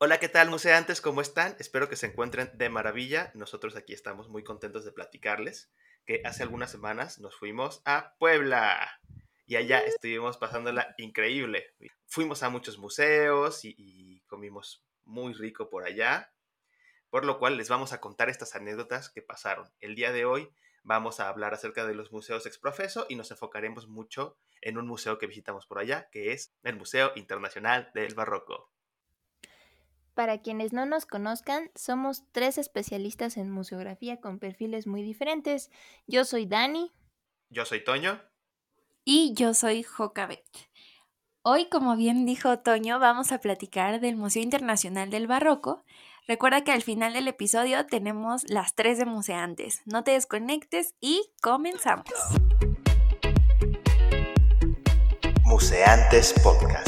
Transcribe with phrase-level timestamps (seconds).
[0.00, 1.00] Hola, ¿qué tal, museantes?
[1.00, 1.56] ¿Cómo están?
[1.58, 3.32] Espero que se encuentren de maravilla.
[3.34, 5.72] Nosotros aquí estamos muy contentos de platicarles
[6.06, 9.00] que hace algunas semanas nos fuimos a Puebla
[9.44, 11.74] y allá estuvimos pasándola increíble.
[12.06, 16.32] Fuimos a muchos museos y, y comimos muy rico por allá,
[17.10, 19.68] por lo cual les vamos a contar estas anécdotas que pasaron.
[19.80, 20.48] El día de hoy
[20.84, 25.18] vamos a hablar acerca de los museos exprofeso y nos enfocaremos mucho en un museo
[25.18, 28.70] que visitamos por allá, que es el Museo Internacional del Barroco.
[30.18, 35.70] Para quienes no nos conozcan, somos tres especialistas en museografía con perfiles muy diferentes.
[36.08, 36.90] Yo soy Dani.
[37.50, 38.20] Yo soy Toño.
[39.04, 40.44] Y yo soy Jocabet.
[41.42, 45.84] Hoy, como bien dijo Toño, vamos a platicar del Museo Internacional del Barroco.
[46.26, 49.82] Recuerda que al final del episodio tenemos las tres de museantes.
[49.86, 52.12] No te desconectes y comenzamos.
[55.44, 56.87] Museantes Podcast.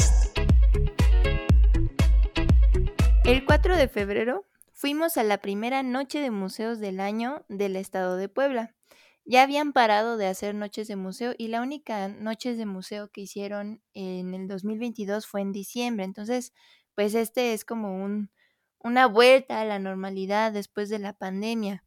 [3.31, 8.17] El 4 de febrero fuimos a la primera noche de museos del año del estado
[8.17, 8.75] de Puebla.
[9.23, 13.21] Ya habían parado de hacer noches de museo y la única noche de museo que
[13.21, 16.03] hicieron en el 2022 fue en diciembre.
[16.03, 16.51] Entonces,
[16.93, 18.31] pues este es como un,
[18.79, 21.85] una vuelta a la normalidad después de la pandemia.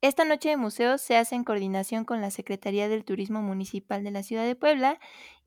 [0.00, 4.12] Esta noche de museo se hace en coordinación con la Secretaría del Turismo Municipal de
[4.12, 5.00] la Ciudad de Puebla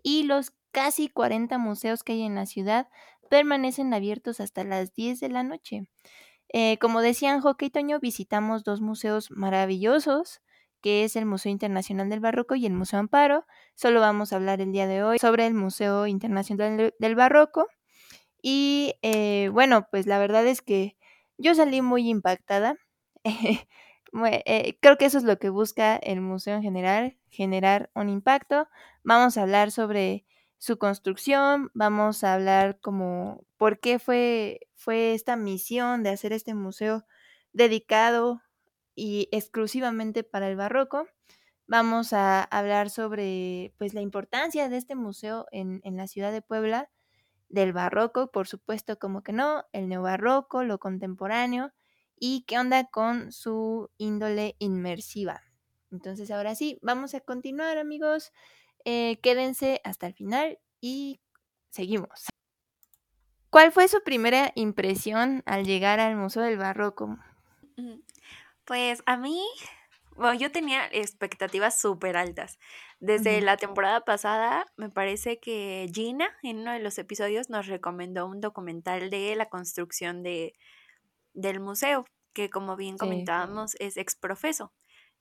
[0.03, 2.89] y los casi 40 museos que hay en la ciudad
[3.29, 5.87] permanecen abiertos hasta las 10 de la noche.
[6.49, 10.41] Eh, como decían Joque y Toño, visitamos dos museos maravillosos,
[10.81, 13.45] que es el Museo Internacional del Barroco y el Museo Amparo.
[13.75, 17.67] Solo vamos a hablar el día de hoy sobre el Museo Internacional del Barroco.
[18.41, 20.97] Y eh, bueno, pues la verdad es que
[21.37, 22.77] yo salí muy impactada.
[24.45, 28.67] Eh, creo que eso es lo que busca el museo en general, generar un impacto.
[29.03, 30.25] Vamos a hablar sobre
[30.57, 36.53] su construcción, vamos a hablar como por qué fue, fue esta misión de hacer este
[36.55, 37.05] museo
[37.53, 38.41] dedicado
[38.95, 41.07] y exclusivamente para el barroco.
[41.67, 46.41] Vamos a hablar sobre pues la importancia de este museo en, en la ciudad de
[46.41, 46.89] Puebla,
[47.49, 51.71] del barroco, por supuesto, como que no, el neobarroco, lo contemporáneo
[52.19, 55.41] y qué onda con su índole inmersiva.
[55.91, 58.31] Entonces ahora sí, vamos a continuar amigos.
[58.89, 61.19] Eh, quédense hasta el final y
[61.71, 62.29] seguimos.
[63.49, 67.17] ¿Cuál fue su primera impresión al llegar al Museo del Barroco?
[68.63, 69.45] Pues a mí,
[70.15, 72.59] bueno, yo tenía expectativas súper altas.
[73.01, 78.25] Desde la temporada pasada, me parece que Gina, en uno de los episodios, nos recomendó
[78.25, 80.53] un documental de la construcción de,
[81.33, 84.71] del museo, que como bien comentábamos, es exprofeso.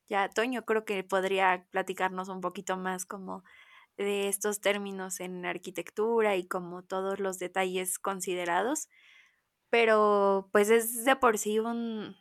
[0.09, 3.45] Ya Toño creo que podría platicarnos un poquito más como
[3.97, 8.89] de estos términos en arquitectura y como todos los detalles considerados,
[9.71, 12.17] pero pues es de por sí un,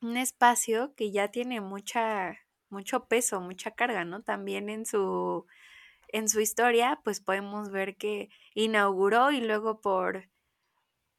[0.00, 2.38] un espacio que ya tiene mucha,
[2.70, 4.22] mucho peso, mucha carga, ¿no?
[4.22, 5.46] También en su,
[6.08, 10.28] en su historia, pues podemos ver que inauguró y luego por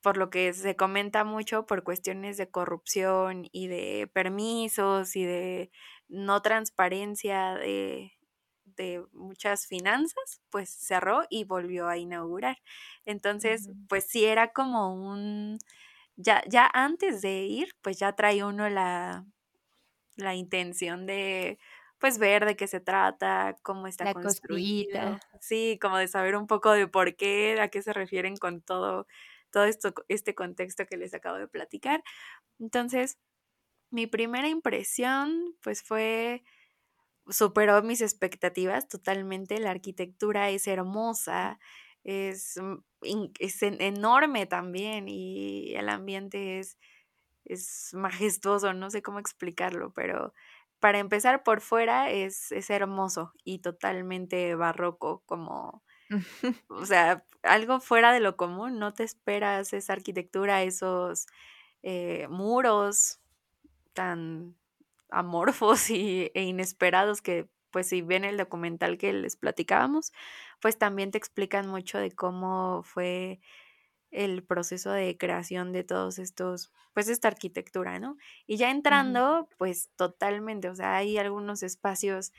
[0.01, 5.71] por lo que se comenta mucho por cuestiones de corrupción y de permisos y de
[6.07, 8.13] no transparencia de,
[9.11, 12.59] muchas finanzas, pues cerró y volvió a inaugurar.
[13.05, 15.57] Entonces, pues sí era como un,
[16.15, 19.25] ya, ya antes de ir, pues ya trae uno la,
[20.15, 21.59] la intención de
[21.99, 25.19] pues ver de qué se trata, cómo está construida.
[25.41, 29.05] Sí, como de saber un poco de por qué, a qué se refieren con todo
[29.51, 32.03] todo esto, este contexto que les acabo de platicar.
[32.59, 33.17] Entonces,
[33.91, 36.43] mi primera impresión, pues fue,
[37.29, 39.59] superó mis expectativas totalmente.
[39.59, 41.59] La arquitectura es hermosa,
[42.03, 46.77] es, mm, es enorme también y el ambiente es,
[47.45, 50.33] es majestuoso, no sé cómo explicarlo, pero
[50.79, 55.83] para empezar por fuera es, es hermoso y totalmente barroco, como
[56.69, 61.27] o sea, algo fuera de lo común, no te esperas esa arquitectura, esos
[61.83, 63.19] eh, muros
[63.93, 64.55] tan
[65.09, 70.11] amorfos y, e inesperados que pues si ven el documental que les platicábamos,
[70.61, 73.39] pues también te explican mucho de cómo fue
[74.11, 78.17] el proceso de creación de todos estos, pues esta arquitectura, ¿no?
[78.47, 82.33] Y ya entrando, pues totalmente, o sea, hay algunos espacios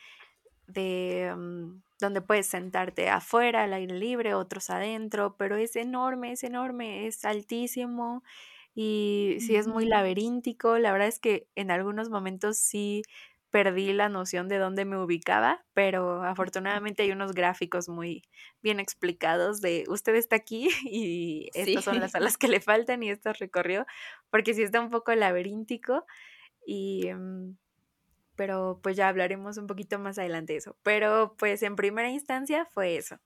[0.66, 6.44] de mm, donde puedes sentarte afuera al aire libre, otros adentro, pero es enorme, es
[6.44, 8.22] enorme, es altísimo
[8.74, 10.78] y sí es muy laberíntico.
[10.78, 13.02] La verdad es que en algunos momentos sí
[13.50, 18.22] perdí la noción de dónde me ubicaba, pero afortunadamente hay unos gráficos muy
[18.62, 23.10] bien explicados de usted está aquí y estas son las salas que le faltan y
[23.10, 23.86] esto recorrió,
[24.30, 26.04] porque sí está un poco laberíntico
[26.66, 27.08] y...
[27.08, 27.56] Em,
[28.40, 30.74] pero pues ya hablaremos un poquito más adelante de eso.
[30.82, 33.20] Pero pues en primera instancia fue eso.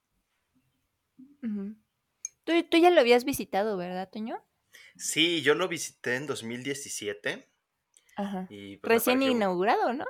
[2.43, 4.45] ¿Tú, tú ya lo habías visitado, ¿verdad, Toño?
[4.97, 7.49] Sí, yo lo visité en 2017.
[8.17, 8.49] Ajá.
[8.51, 10.05] Y pues, Recién inaugurado, ¿no?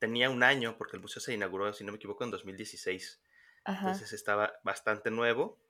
[0.00, 3.22] Tenía un año, porque el museo se inauguró, si no me equivoco, en 2016.
[3.62, 3.92] Ajá.
[3.92, 5.62] Entonces estaba bastante nuevo.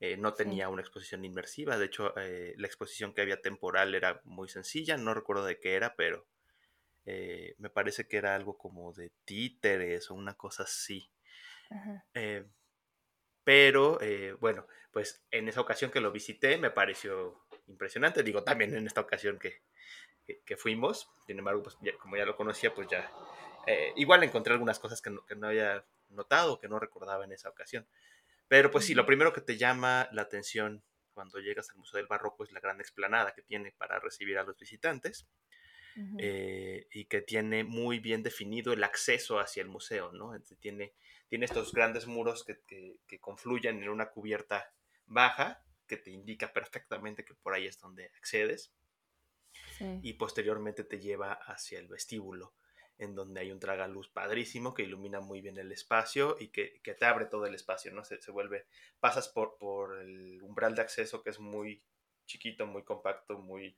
[0.00, 1.78] Eh, no tenía una exposición inmersiva.
[1.78, 4.96] De hecho, eh, la exposición que había temporal era muy sencilla.
[4.96, 6.26] No recuerdo de qué era, pero
[7.06, 11.10] eh, me parece que era algo como de títeres o una cosa así.
[11.70, 12.04] Ajá.
[13.44, 13.98] pero
[14.40, 18.22] bueno, pues en esa ocasión que lo visité me pareció impresionante.
[18.22, 19.62] Digo, también en esta ocasión que,
[20.44, 23.10] que, fuimos, sin embargo, pues como ya lo conocía, pues ya
[23.66, 27.32] eh, igual encontré algunas cosas que no, que no había notado, que no recordaba en
[27.32, 27.86] esa ocasión.
[28.48, 30.84] Pero pues sí, lo primero que te llama la atención
[31.14, 34.44] cuando llegas al Museo del Barroco es la gran explanada que tiene para recibir a
[34.44, 35.26] los visitantes.
[36.18, 40.32] Eh, y que tiene muy bien definido el acceso hacia el museo, ¿no?
[40.60, 40.94] Tiene,
[41.28, 44.72] tiene estos grandes muros que, que, que confluyen en una cubierta
[45.06, 48.72] baja que te indica perfectamente que por ahí es donde accedes.
[50.00, 52.54] Y posteriormente te lleva hacia el vestíbulo,
[52.98, 57.04] en donde hay un tragaluz padrísimo que ilumina muy bien el espacio y que, te
[57.04, 58.04] abre todo el espacio, ¿no?
[58.04, 58.66] Se, se, vuelve,
[59.00, 61.82] pasas por, por el umbral de acceso que es muy
[62.26, 63.76] chiquito, muy compacto, muy,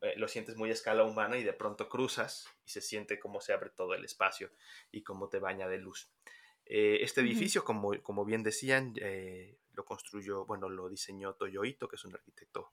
[0.00, 3.40] eh, lo sientes muy a escala humana y de pronto cruzas y se siente como
[3.40, 4.50] se abre todo el espacio
[4.90, 6.10] y cómo te baña de luz.
[6.66, 11.88] Eh, este edificio, como, como bien decían, eh, lo construyó, bueno, lo diseñó Toyo Ito,
[11.88, 12.72] que es un arquitecto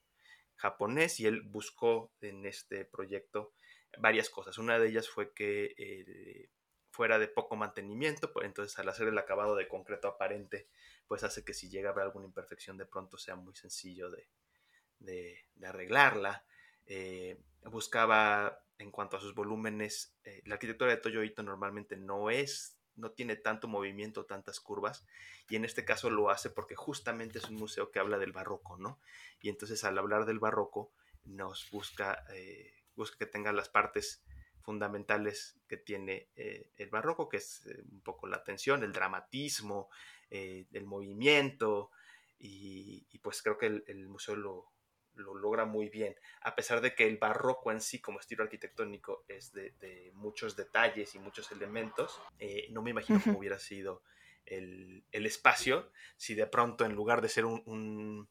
[0.56, 3.53] japonés, y él buscó en este proyecto
[3.97, 4.57] varias cosas.
[4.57, 6.50] Una de ellas fue que eh,
[6.91, 10.68] fuera de poco mantenimiento, pues entonces al hacer el acabado de concreto aparente,
[11.07, 15.45] pues hace que si llega a haber alguna imperfección de pronto sea muy sencillo de,
[15.63, 16.45] arreglarla.
[16.93, 22.29] Eh, buscaba en cuanto a sus volúmenes, eh, la arquitectura de Toyo Ito normalmente no
[22.29, 25.05] es no tiene tanto movimiento, tantas curvas,
[25.47, 28.77] y en este caso lo hace porque justamente es un museo que habla del barroco,
[28.77, 28.99] ¿no?
[29.39, 30.91] Y entonces al hablar del barroco
[31.23, 34.21] nos busca, eh, busca que tenga las partes
[34.59, 39.89] fundamentales que tiene el barroco, que es un poco la tensión, el dramatismo,
[40.29, 41.89] el movimiento,
[42.37, 44.71] y, pues creo que el museo lo,
[45.15, 49.25] lo logra muy bien, a pesar de que el barroco en sí como estilo arquitectónico
[49.27, 54.03] es de, muchos detalles y muchos elementos, eh, no me imagino cómo hubiera sido
[54.45, 58.27] el, espacio si de pronto en lugar de ser un,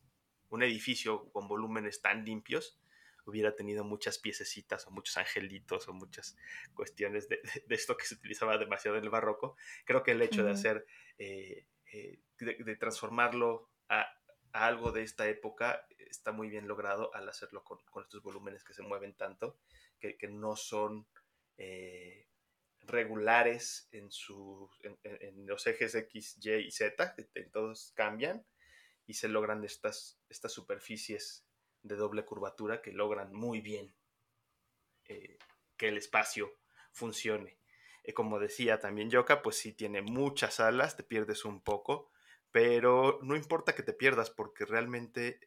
[0.61, 2.79] edificio con volúmenes tan limpios,
[3.25, 6.37] hubiera tenido muchas piececitas o muchos angelitos o muchas
[6.75, 9.57] cuestiones de, esto que se utilizaba demasiado en el barroco.
[9.85, 10.87] Creo que el hecho de hacer,
[11.19, 14.07] eh, eh, de, transformarlo a,
[14.53, 18.83] algo de esta época está muy bien logrado al hacerlo con, estos volúmenes que se
[18.83, 19.59] mueven tanto,
[19.99, 21.07] que, no son
[21.57, 22.27] eh,
[22.81, 28.45] regulares en, sus, en, los ejes X, Y y Z, que todos cambian
[29.07, 31.45] y se logran estas, estas superficies
[31.83, 33.95] de doble curvatura que logran muy bien
[35.07, 35.39] eh,
[35.77, 36.59] que el espacio
[36.93, 37.59] funcione.
[38.05, 42.11] Eh, como decía también Yoka, pues si tiene muchas alas, te pierdes un poco,
[42.51, 45.41] pero no importa que te pierdas porque realmente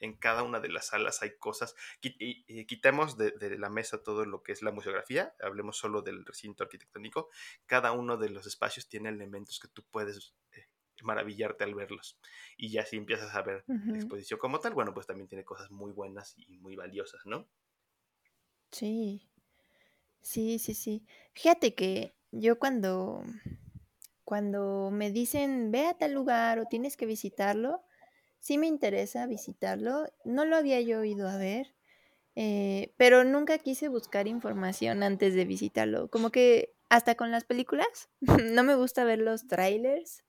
[0.00, 1.76] en cada una de las salas hay cosas.
[2.00, 7.28] Quitemos de, la mesa todo lo que es la museografía, hablemos solo del recinto arquitectónico.
[7.66, 10.66] Cada uno de los espacios tiene elementos que tú puedes eh,
[11.02, 12.18] maravillarte al verlos.
[12.56, 15.70] Y ya si empiezas a ver la exposición como tal, bueno, pues también tiene cosas
[15.70, 17.48] muy buenas y muy valiosas, ¿no?
[18.70, 19.28] Sí,
[20.20, 21.06] sí, sí, sí.
[21.32, 23.24] Fíjate que yo cuando
[24.30, 27.82] cuando me dicen, ve a tal lugar o tienes que visitarlo,
[28.40, 30.06] sí me interesa visitarlo.
[30.24, 31.74] No lo había yo ido a ver,
[32.34, 36.10] eh, pero nunca quise buscar información antes de visitarlo.
[36.10, 38.08] Como que hasta con las películas,
[38.52, 40.24] no me gusta ver los trailers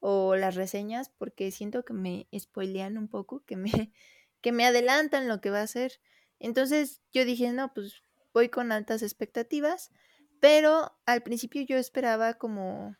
[0.00, 3.70] o las reseñas porque siento que me spoilean un poco, que me,
[4.40, 6.00] que me adelantan lo que va a ser.
[6.38, 8.02] Entonces yo dije, no, pues
[8.32, 9.90] voy con altas expectativas,
[10.40, 12.96] pero al principio yo esperaba como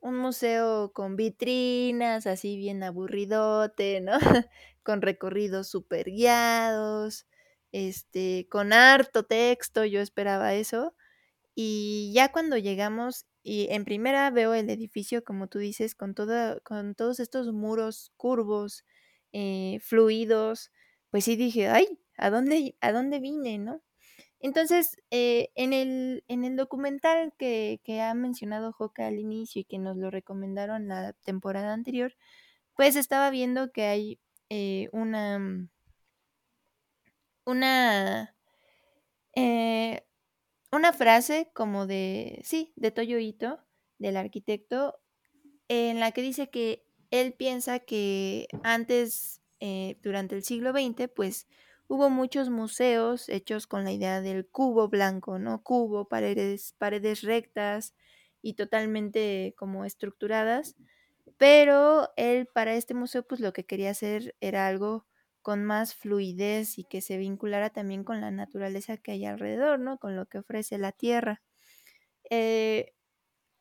[0.00, 4.12] un museo con vitrinas, así bien aburridote, ¿no?
[4.82, 7.26] con recorridos super guiados,
[7.72, 10.94] este, con harto texto, yo esperaba eso.
[11.54, 16.60] Y ya cuando llegamos, y en primera veo el edificio, como tú dices, con, toda,
[16.60, 18.84] con todos estos muros curvos,
[19.32, 20.70] eh, fluidos,
[21.10, 23.82] pues sí dije, ay, ¿a dónde, ¿a dónde vine, no?
[24.40, 29.64] Entonces, eh, en, el, en el documental que, que ha mencionado Joca al inicio y
[29.64, 32.14] que nos lo recomendaron la temporada anterior,
[32.76, 35.68] pues estaba viendo que hay eh, una, mm,
[37.44, 38.36] una,
[39.34, 40.06] eh,
[40.72, 43.60] una frase como de, sí, de Toyo Ito,
[43.98, 45.00] del arquitecto,
[45.68, 51.48] en la que dice que él piensa que antes, eh, durante el siglo XX, pues
[51.88, 55.62] hubo muchos museos hechos con la idea del cubo blanco, ¿no?
[55.62, 57.94] Cubo, paredes, paredes rectas
[58.42, 60.76] y totalmente como estructuradas,
[61.38, 65.06] pero él para este museo pues lo que quería hacer era algo
[65.42, 69.98] con más fluidez y que se vinculara también con la naturaleza que hay alrededor, ¿no?
[69.98, 71.42] Con lo que ofrece la tierra.
[72.30, 72.94] Eh,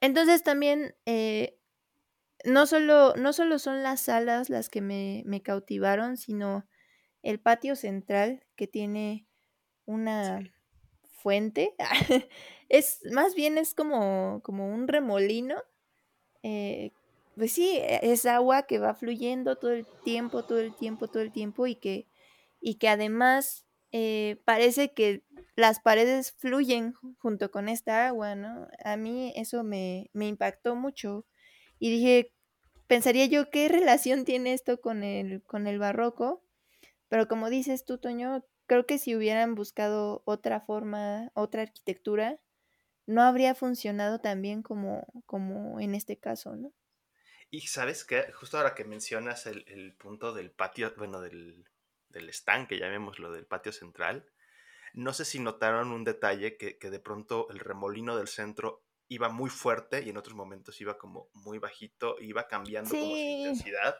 [0.01, 1.59] entonces también eh,
[2.45, 6.67] no, solo, no solo son las salas las que me, me cautivaron, sino
[7.23, 9.27] el patio central que tiene
[9.85, 10.51] una
[11.03, 11.75] fuente.
[12.69, 15.57] es más bien es como, como un remolino.
[16.43, 16.91] eh,
[17.35, 21.23] pues sí, e- es agua que va fluyendo todo el tiempo, todo el tiempo, todo
[21.23, 22.07] el tiempo y que,
[22.61, 25.23] y que además eh, parece que
[25.55, 28.67] las paredes fluyen ju- junto con esta agua, ¿no?
[28.83, 31.25] A mí eso me, me impactó mucho
[31.79, 32.33] y dije,
[32.87, 36.43] pensaría yo, ¿qué relación tiene esto con el, con el barroco?
[37.09, 42.39] Pero como dices tú, Toño, creo que si hubieran buscado otra forma, otra arquitectura,
[43.05, 46.73] no habría funcionado tan bien como, como en este caso, ¿no?
[47.49, 51.63] Y sabes que justo ahora que mencionas el, el punto del patio, bueno, del,
[52.09, 54.29] del estanque, llamémoslo, del patio central,
[54.93, 59.29] no sé si notaron un detalle que, que de pronto el remolino del centro iba
[59.29, 63.95] muy fuerte y en otros momentos iba como muy bajito, iba cambiando como su intensidad,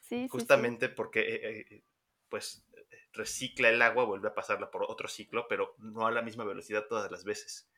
[0.00, 0.28] sí, sí, sí.
[0.28, 1.84] justamente porque eh, eh,
[2.28, 2.64] pues
[3.12, 6.86] recicla el agua, vuelve a pasarla por otro ciclo, pero no a la misma velocidad
[6.88, 7.68] todas las veces,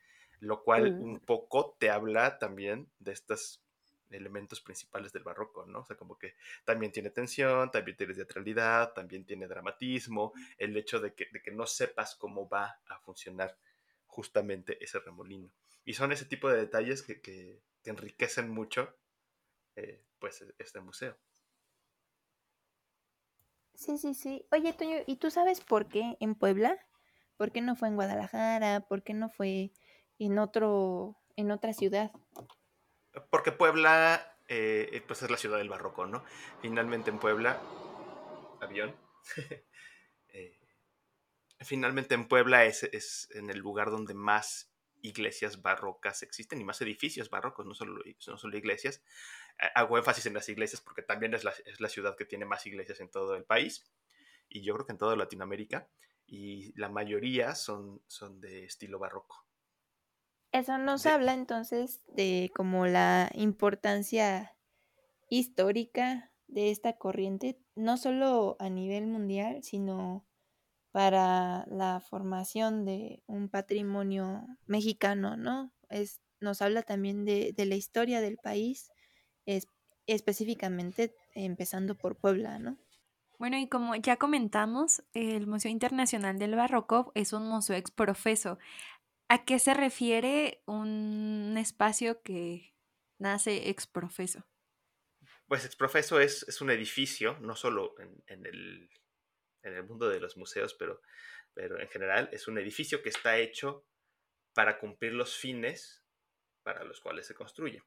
[0.40, 0.98] lo cual Mm.
[0.98, 3.62] un poco te habla también de estos
[4.10, 5.80] elementos principales del barroco, ¿no?
[5.80, 10.98] O sea, como que también tiene tensión, también tiene teatralidad, también tiene dramatismo, el hecho
[11.00, 13.56] de que, de que no sepas cómo va a funcionar
[14.06, 15.50] justamente ese remolino.
[15.84, 18.94] Y son ese tipo de detalles que, que- que enriquecen mucho
[19.76, 21.16] eh, pues este museo.
[23.80, 24.46] Sí, sí, sí.
[24.52, 26.78] Oye, Toño, ¿y tú sabes por qué en Puebla?
[27.38, 28.80] ¿Por qué no fue en Guadalajara?
[28.80, 29.72] ¿Por qué no fue
[30.18, 32.10] en otro, en otra ciudad?
[33.30, 36.22] Porque Puebla, eh, pues es la ciudad del barroco, ¿no?
[36.60, 37.60] Finalmente en Puebla,
[38.60, 38.94] avión.
[40.32, 40.60] Eh,
[41.58, 44.70] finalmente en Puebla es, es en el lugar donde más
[45.02, 49.02] iglesias barrocas existen y más edificios barrocos, no solo, no solo iglesias.
[49.74, 52.66] Hago énfasis en las iglesias porque también es la, es la ciudad que tiene más
[52.66, 53.90] iglesias en todo el país
[54.48, 55.88] y yo creo que en toda Latinoamérica
[56.26, 59.44] y la mayoría son, son de estilo barroco.
[60.52, 64.56] Eso nos De, habla entonces de como la importancia
[65.28, 70.26] histórica de esta corriente, no solo a nivel mundial, sino
[70.90, 75.72] para la formación de un patrimonio mexicano, ¿no?
[75.88, 78.90] Es, nos habla también de, de la historia del país,
[79.46, 79.66] es,
[80.06, 82.78] específicamente empezando por Puebla, ¿no?
[83.38, 88.58] Bueno, y como ya comentamos, el Museo Internacional del Barroco es un museo exprofeso.
[89.28, 92.74] ¿A qué se refiere un espacio que
[93.18, 94.44] nace exprofeso?
[95.50, 98.88] pues Exprofeso es, es un edificio, no solo en, en el,
[99.62, 101.02] en el mundo de los museos, pero,
[101.54, 103.84] pero en general es un edificio que está hecho
[104.54, 106.04] para cumplir los fines
[106.62, 107.82] para los cuales se construye.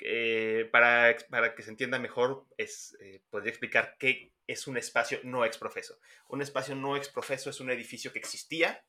[0.00, 5.20] Eh, para, para, que se entienda mejor, es, eh, podría explicar qué es un espacio
[5.24, 5.98] no exprofeso.
[6.28, 8.84] Un espacio no exprofeso es un edificio que existía,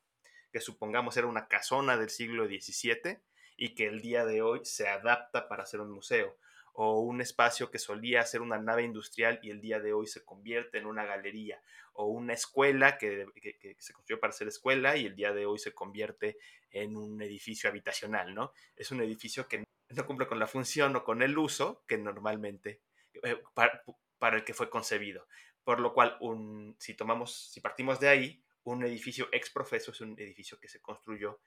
[0.52, 3.18] que supongamos era una casona del siglo XVII
[3.56, 6.36] y que el día de hoy se adapta para ser un museo
[6.74, 10.24] o un espacio que solía ser una nave industrial y el día de hoy se
[10.24, 11.60] convierte en una galería,
[11.92, 15.44] o una escuela que, que, que, se construyó para ser escuela y el día de
[15.44, 16.38] hoy se convierte
[16.70, 18.52] en un edificio habitacional, ¿no?
[18.74, 22.82] Es un edificio que no cumple con la función o con el uso que normalmente,
[23.22, 25.26] eh, para, el que fue concebido.
[25.64, 30.00] Por lo cual, un, si tomamos, si partimos de ahí, un edificio ex profeso es
[30.00, 31.40] un edificio que se construyó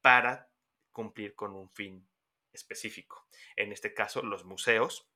[0.00, 0.50] para
[0.90, 2.08] cumplir con un fin
[2.52, 3.26] específico.
[3.56, 5.08] En este caso, los museos,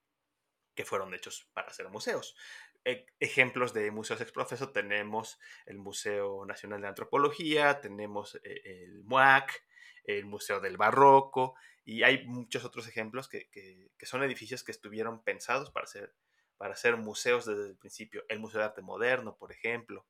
[0.75, 2.37] que fueron hechos para ser museos.
[2.85, 9.02] E ejemplos de museos ex profeso tenemos el Museo Nacional de Antropología, tenemos eh, el
[9.05, 9.64] MUAC,
[10.05, 14.73] el Museo del Barroco, y hay muchos otros ejemplos que, que, que son edificios que
[14.73, 16.12] estuvieron pensados para ser,
[16.59, 18.25] para ser museos desde el principio.
[18.28, 20.05] El Museo de Arte Moderno, por ejemplo.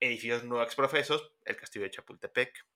[0.00, 2.66] Edificios no ex profesos, el Castillo de Chapultepec,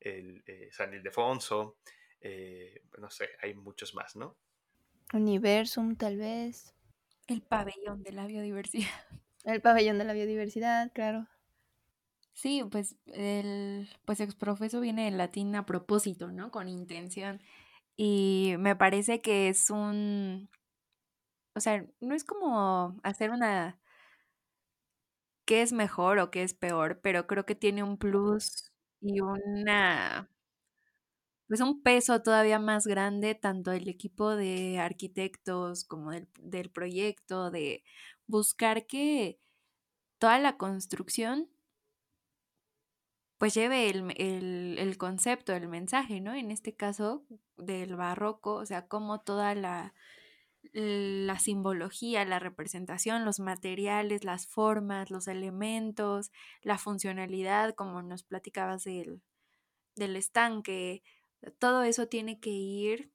[0.00, 1.76] el eh, San Ildefonso,
[2.22, 4.38] eh, no sé, hay muchos más, ¿no?
[5.12, 6.74] Universum, tal vez.
[7.26, 9.06] El pabellón de la biodiversidad.
[9.44, 11.28] El pabellón de la biodiversidad, claro.
[12.38, 16.50] Sí, pues el pues exprofeso viene del latín a propósito, ¿no?
[16.50, 17.40] Con intención.
[17.96, 20.50] Y me parece que es un
[21.54, 23.78] o sea, no es como hacer una
[25.46, 30.28] qué es mejor o qué es peor, pero creo que tiene un plus y una
[31.48, 37.50] pues un peso todavía más grande, tanto el equipo de arquitectos como del, del proyecto,
[37.50, 37.84] de
[38.26, 39.38] buscar que
[40.18, 41.48] toda la construcción
[43.38, 46.34] pues lleve el, el, el, concepto, el mensaje, ¿no?
[46.34, 47.24] En este caso
[47.56, 49.94] del barroco, o sea, como toda la,
[50.72, 58.84] la simbología, la representación, los materiales, las formas, los elementos, la funcionalidad, como nos platicabas
[58.84, 59.22] del,
[59.96, 61.02] del estanque,
[61.58, 63.12] todo eso tiene que ir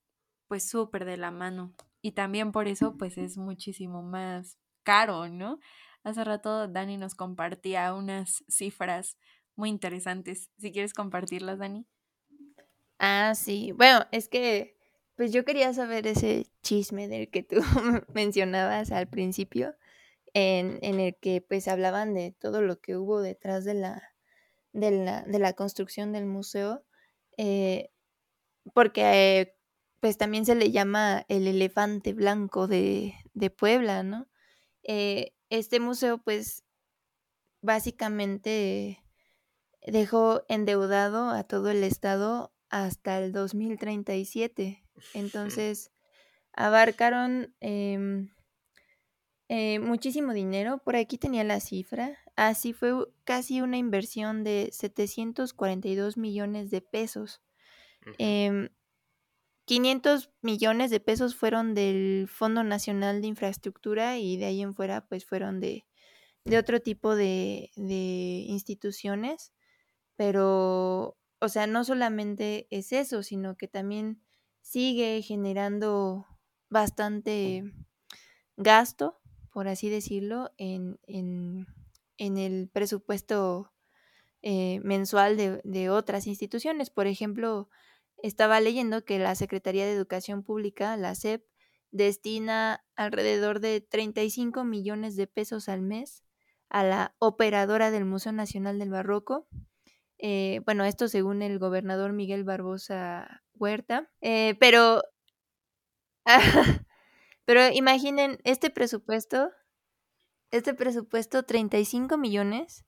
[0.48, 1.74] pues súper de la mano.
[2.02, 5.60] Y también por eso pues es muchísimo más caro, ¿no?
[6.04, 9.18] Hace rato Dani nos compartía unas cifras
[9.56, 10.50] muy interesantes.
[10.58, 11.86] Si quieres compartirlas, Dani.
[13.00, 13.72] Ah, sí.
[13.72, 14.78] Bueno, es que
[15.16, 17.58] pues yo quería saber ese chisme del que tú
[18.14, 19.76] mencionabas al principio,
[20.34, 24.02] en, en, el que pues hablaban de todo lo que hubo detrás de la,
[24.74, 26.84] de la, de la construcción del museo,
[27.38, 27.92] eh,
[28.74, 29.56] porque
[30.00, 34.28] pues también se le llama el elefante blanco de, de Puebla, ¿no?
[34.84, 36.64] Eh, este museo pues
[37.62, 39.01] básicamente
[39.86, 44.84] dejó endeudado a todo el estado hasta el 2037.
[45.14, 45.92] Entonces,
[46.54, 48.28] abarcaron eh,
[49.50, 50.80] eh, muchísimo dinero.
[50.84, 52.18] Por aquí tenía la cifra.
[52.36, 52.94] Así fue
[53.26, 57.42] casi una inversión de 742 millones de pesos.
[58.18, 58.70] Eh,
[59.66, 65.08] 500 millones de pesos fueron del Fondo Nacional de Infraestructura y de ahí en fuera
[65.08, 65.86] pues fueron de,
[66.46, 69.52] de otro tipo de, de instituciones.
[70.16, 74.22] Pero, o sea, no solamente es eso, sino que también
[74.62, 76.28] sigue generando
[76.70, 77.64] bastante
[78.58, 79.20] gasto,
[79.52, 81.68] por así decirlo, en, en,
[82.18, 83.74] en el presupuesto
[84.42, 86.90] eh, mensual de, de, otras instituciones.
[86.90, 87.70] Por ejemplo,
[88.24, 91.44] estaba leyendo que la Secretaría de Educación Pública, la SEP,
[91.92, 96.24] destina alrededor de 35 millones de pesos al mes
[96.70, 99.48] a la operadora del Museo Nacional del Barroco.
[100.22, 105.02] Eh, bueno, esto según el gobernador Miguel Barbosa Huerta, eh, pero,
[107.46, 109.52] pero imaginen este presupuesto,
[110.52, 112.86] este presupuesto 35 millones,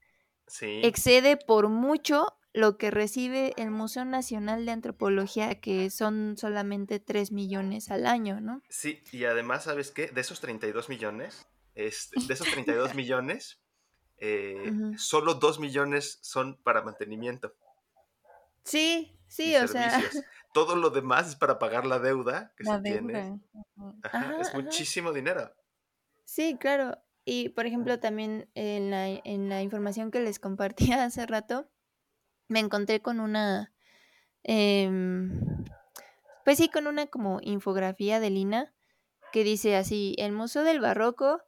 [0.47, 0.81] sí.
[0.83, 7.31] excede por mucho lo que recibe el Museo Nacional de Antropología, que son solamente 3
[7.31, 8.61] millones al año, ¿no?
[8.69, 10.07] Sí, y además, ¿sabes qué?
[10.07, 13.62] De esos 32 millones, este, de esos 32 millones,
[14.25, 14.97] eh, uh -huh.
[14.97, 17.53] solo 2 millones son para mantenimiento.
[18.63, 20.11] Sí, sí, o servicios.
[20.13, 20.23] sea.
[20.53, 22.99] Todo lo demás es para pagar la deuda que La se deuda.
[22.99, 23.39] tiene.
[23.53, 23.99] Ujú.
[24.03, 24.57] Ajá, Ajá, es ajá.
[24.61, 25.51] muchísimo dinero.
[26.25, 26.97] Sí, claro.
[27.25, 31.69] Y por ejemplo, también en la, en la información que les compartía hace rato,
[32.47, 33.73] me encontré con una,
[34.43, 35.31] em,
[36.45, 38.73] pues sí, con una como infografía de Lina
[39.31, 41.41] que dice así, el Museo del Barroco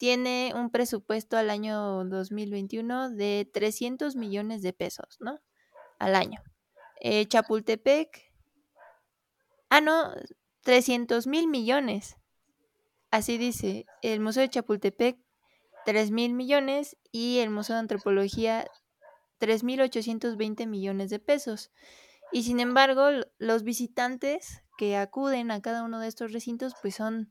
[0.00, 5.40] tiene un presupuesto al año 2021 de 300 millones de pesos, ¿no?
[5.98, 6.40] Al año.
[7.02, 8.32] Eh, Chapultepec,
[9.68, 10.14] ah, no,
[10.62, 12.16] 300 mil millones.
[13.10, 15.18] Así dice, el Museo de Chapultepec,
[15.84, 18.66] 3 mil millones y el Museo de Antropología,
[19.38, 21.70] 3.820 millones de pesos.
[22.32, 27.30] Y sin embargo, los visitantes que acuden a cada uno de estos recintos, pues son,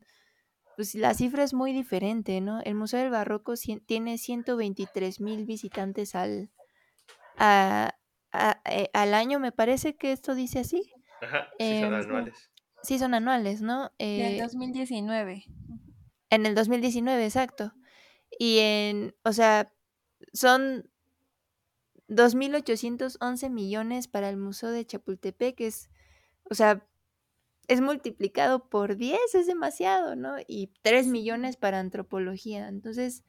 [0.80, 2.62] pues la cifra es muy diferente, ¿no?
[2.62, 6.52] El Museo del Barroco tiene 123 mil visitantes al,
[7.36, 7.96] a,
[8.32, 10.90] a, eh, al año, me parece que esto dice así.
[11.22, 12.50] Ajá, sí, Eh, son anuales.
[12.82, 13.92] Sí, son anuales, ¿no?
[14.00, 15.44] Eh, 2019.
[16.30, 17.74] en el 2019, exacto.
[18.40, 19.74] Y en, o sea,
[20.32, 20.90] son
[22.08, 25.90] 2.811 millones para el Museo de Chapultepec, es,
[26.50, 26.89] o sea,
[27.70, 30.38] es multiplicado por 10, es demasiado, ¿no?
[30.48, 31.08] Y 3 Sí.
[31.08, 32.68] millones para antropología.
[32.70, 33.24] Entonces,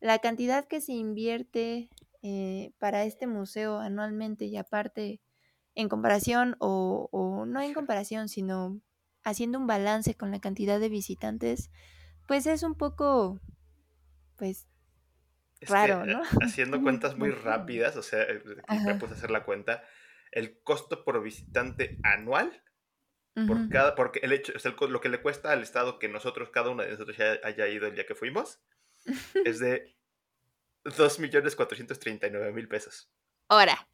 [0.00, 1.90] la cantidad que se invierte
[2.22, 5.22] eh, para este museo anualmente y aparte,
[5.74, 8.80] en comparación, o, o no en comparación, sino
[9.24, 11.70] haciendo un balance con la cantidad de visitantes,
[12.28, 13.40] pues es un poco,
[14.36, 14.68] pues,
[15.60, 16.22] Es raro, que, ¿no?
[16.22, 18.42] eh, haciendo Muy- cuentas muy rápidas, o sea, eh,
[18.84, 19.84] me puse a hacer la cuenta,
[20.30, 22.62] el costo por visitante anual
[23.46, 26.70] por cada, porque el hecho, es lo que le cuesta al Estado que nosotros, cada
[26.70, 28.60] uno de nosotros haya ido el día que fuimos,
[29.44, 29.94] es de
[30.84, 33.10] 2.439.000 pesos.
[33.48, 33.86] Ahora.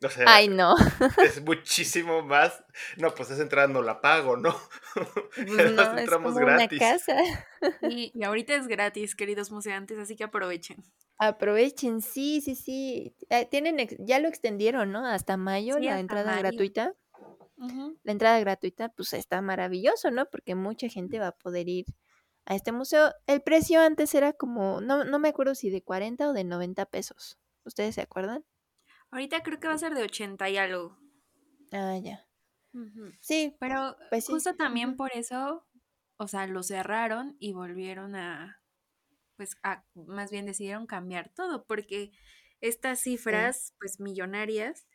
[0.00, 0.76] O sea, Ay, no.
[1.24, 2.64] es muchísimo más.
[2.98, 4.54] No, pues esa entrada no la pago, ¿no?
[5.34, 7.16] Pues no, es como una casa.
[7.82, 10.84] Y, y, ahorita es gratis, queridos museantes, así que aprovechen.
[11.18, 13.16] Aprovechen, sí, sí, sí.
[13.30, 15.04] Eh, tienen, ya lo extendieron, ¿no?
[15.04, 16.42] Hasta mayo Sí, la hasta entrada mayo.
[16.42, 16.94] gratuita.
[18.04, 20.26] La entrada gratuita, pues está maravilloso, ¿no?
[20.26, 21.86] Porque mucha gente va a poder ir
[22.46, 23.12] a este museo.
[23.26, 26.86] El precio antes era como, no, no me acuerdo si de 40 o de 90
[26.86, 27.38] pesos.
[27.64, 28.44] ¿Ustedes se acuerdan?
[29.10, 30.98] Ahorita creo que va a ser de 80 y algo.
[31.72, 32.24] Ah, ya.
[33.20, 35.66] Sí, Pero Pues sí, justo también por eso,
[36.16, 38.62] o sea, lo cerraron y volvieron a,
[39.36, 42.12] pues, a, más bien decidieron cambiar todo, porque
[42.60, 44.86] estas cifras, pues, millonarias,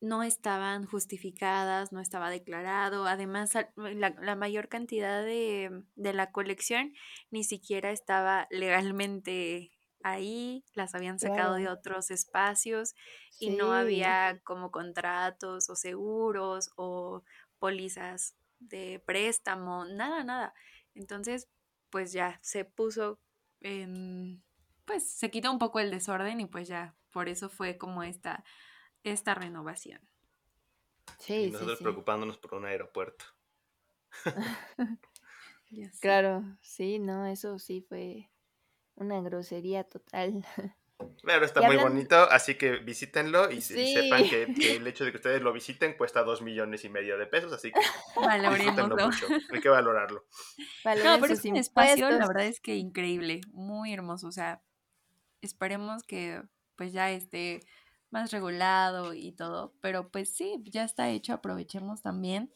[0.00, 3.06] no estaban justificadas, no estaba declarado.
[3.06, 6.94] Además, al- la, la mayor cantidad de, de la colección
[7.30, 12.94] ni siquiera estaba legalmente ahí, las habían sacado de otros espacios
[13.38, 17.24] y no había como contratos o seguros o
[17.58, 20.54] pólizas de préstamo, nada, nada.
[20.94, 21.48] Entonces,
[21.90, 23.20] pues ya se puso
[23.60, 24.44] en,
[24.84, 28.44] pues se quitó un poco el desorden y pues ya, por eso fue como esta,
[29.12, 30.00] esta renovación.
[30.00, 31.84] Y Sí, sí, nosotros sí.
[31.84, 33.24] preocupándonos por un aeropuerto.
[36.00, 38.30] Claro, sí, no, eso sí fue
[38.94, 40.44] una grosería total.
[41.22, 44.86] Pero está Y muy hablando- bonito, así que visítenlo y, y sepan que, que el
[44.86, 47.80] hecho de que ustedes lo visiten cuesta dos millones y medio de pesos, así que
[48.16, 49.26] mucho.
[49.52, 50.24] Hay que valorarlo.
[51.04, 54.26] No, pero es un espacio, la verdad es que increíble, muy hermoso.
[54.26, 54.62] O sea,
[55.42, 56.42] esperemos que
[56.76, 57.60] pues ya esté
[58.10, 62.52] más regulado y todo, pero pues sí, ya está hecho, aprovechemos también.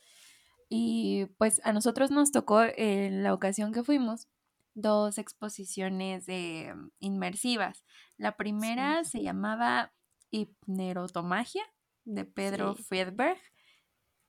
[0.69, 4.29] Y pues a nosotros nos tocó en la ocasión que fuimos
[4.75, 7.85] dos exposiciones de, mm, inmersivas.
[8.17, 9.93] La primera se llamaba
[10.31, 11.63] Hipnerotomagia
[12.05, 12.83] de Pedro Sí.
[12.85, 13.39] Friedberg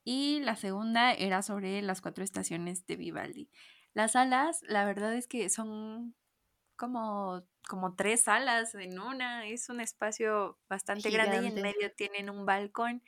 [0.04, 3.50] y la segunda era sobre las cuatro estaciones de Vivaldi.
[3.94, 6.14] Las salas, la verdad es que son
[6.84, 11.62] como, como tres salas en una, es un espacio bastante grande y en Gigante.
[11.62, 13.02] medio tienen un balcón.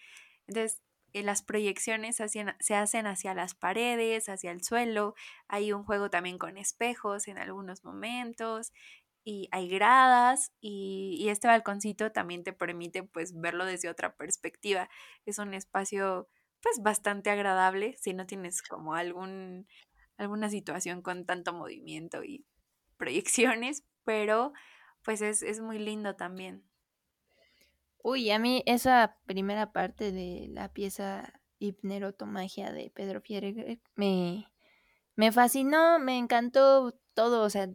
[0.47, 5.15] Entonces, eh, las proyecciones hacían- se hacen hacia las paredes, hacia el suelo.
[5.49, 8.73] Hay un juego también con espejos en algunos momentos
[9.25, 14.89] y hay gradas y, y este balconcito también te permite pues verlo desde otra perspectiva.
[15.27, 16.29] Es un espacio
[16.63, 19.67] pues bastante agradable si no tienes como algún,
[20.17, 22.47] alguna situación con tanto movimiento y
[22.97, 24.53] proyecciones, pero
[25.03, 26.65] pues es, es muy lindo también.
[28.03, 34.47] Uy, a mí esa primera parte de la pieza Hipnerotomagia de Pedro Fierre me,
[35.17, 37.69] me fascinó, me encantó todo, o sea,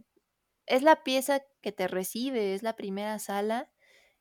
[0.66, 3.70] es la pieza que te recibe, es la primera sala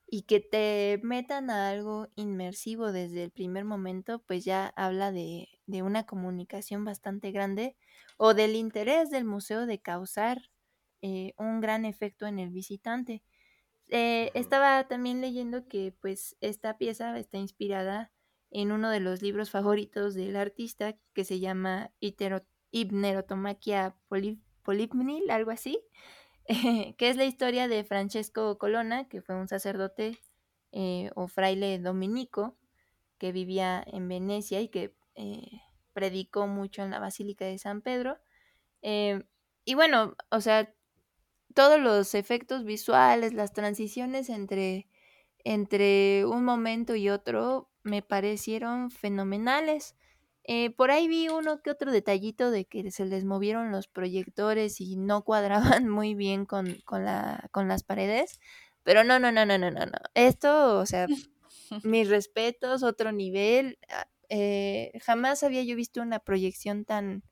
[0.08, 5.48] y que te metan a algo inmersivo desde el primer momento, pues ya habla de,
[5.68, 7.78] de una comunicación bastante grande
[8.18, 10.50] o del interés del museo de causar
[11.02, 13.24] eh, un gran efecto en el visitante.
[13.90, 18.12] Eh, estaba también leyendo que pues esta pieza está inspirada
[18.52, 21.92] en uno de los libros favoritos del artista que se llama
[24.10, 25.80] Polip- Polipnil, algo así,
[26.98, 30.20] que es la historia de Francesco Colonna, que fue un sacerdote
[30.72, 32.58] eh, o fraile dominico
[33.18, 35.62] que vivía en Venecia y que eh,
[35.94, 38.20] predicó mucho en la Basílica de San Pedro.
[39.66, 40.74] Y bueno, o sea,
[41.54, 44.88] todos los efectos visuales, las transiciones entre,
[45.44, 49.96] entre un momento y otro me parecieron fenomenales.
[50.44, 54.82] Eh, por ahí vi uno que otro detallito de que se les movieron los proyectores
[54.82, 58.40] y no cuadraban muy bien con, con, la, con las paredes.
[58.84, 59.98] Pero no, no, no, no, no, no, no.
[60.16, 61.08] Esto, o sea,
[61.84, 63.80] mis respetos, otro nivel.
[63.90, 67.24] ah, eh, jamás había yo visto una proyección tan,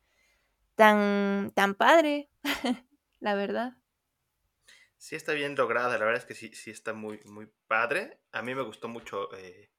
[0.75, 2.29] tan, tan padre,
[3.21, 3.78] la verdad.
[4.99, 8.19] Sí está bien lograda, la verdad es que sí, sí está muy, muy padre.
[8.33, 9.71] A mí me gustó mucho eh,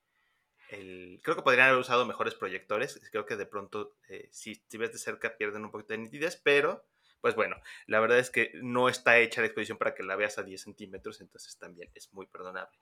[0.70, 1.20] el...
[1.22, 2.98] Creo que podrían haber usado mejores proyectores.
[3.12, 6.40] Creo que de pronto, eh, si, si ves de cerca, pierden un poquito de nitidez,
[6.42, 6.87] pero
[7.20, 7.56] pues bueno,
[7.87, 10.62] la verdad es que no está hecha la exposición para que la veas a 10
[10.62, 12.78] centímetros, entonces también es muy perdonable.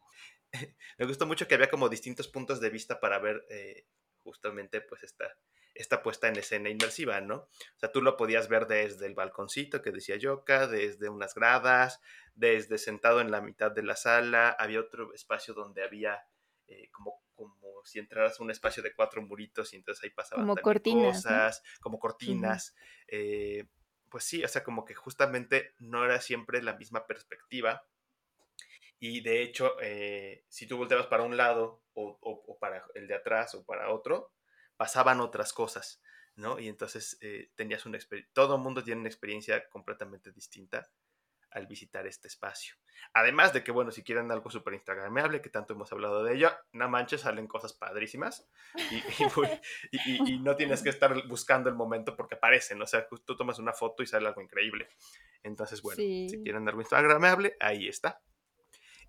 [0.99, 3.85] me gustó mucho que había como distintos puntos de vista para ver eh,
[4.23, 5.37] justamente pues esta,
[5.79, 7.37] esta puesta en escena inmersiva, ¿no?
[7.37, 12.01] O sea, tú lo podías ver desde el balconcito que decía Yoka, desde unas gradas,
[12.35, 16.21] desde sentado en la mitad de la sala, había otro espacio donde había
[16.67, 20.47] eh, como, como si entraras a un espacio de cuatro muritos y entonces ahí pasaban
[20.47, 21.45] Como cortinas, ¿no?
[21.45, 22.75] cosas, como cortinas.
[23.09, 23.65] eh,
[24.11, 27.87] pues sí, o sea, como que justamente no era siempre la misma perspectiva.
[29.01, 33.07] Y de hecho, eh, si tú volteabas para un lado o, o- o para el
[33.09, 34.33] de atrás o para otro,
[34.79, 36.01] pasaban otras cosas,
[36.37, 36.59] ¿no?
[36.59, 40.89] Y entonces eh, tenías una experiencia, todo el mundo tiene una experiencia completamente distinta
[41.51, 42.75] al visitar este espacio.
[43.15, 46.51] Además de que, bueno, si quieren algo súper instagramable, que tanto hemos hablado de ello,
[46.73, 48.47] no manches, salen cosas padrísimas
[48.91, 49.01] y, y
[49.93, 53.35] y- y- no tienes que estar buscando el momento porque aparecen, o sea, ju- tú
[53.37, 54.89] tomas una foto y sale algo increíble.
[55.43, 56.43] Entonces, bueno, si Sí.
[56.43, 58.21] quieren algo instagramable, ahí está.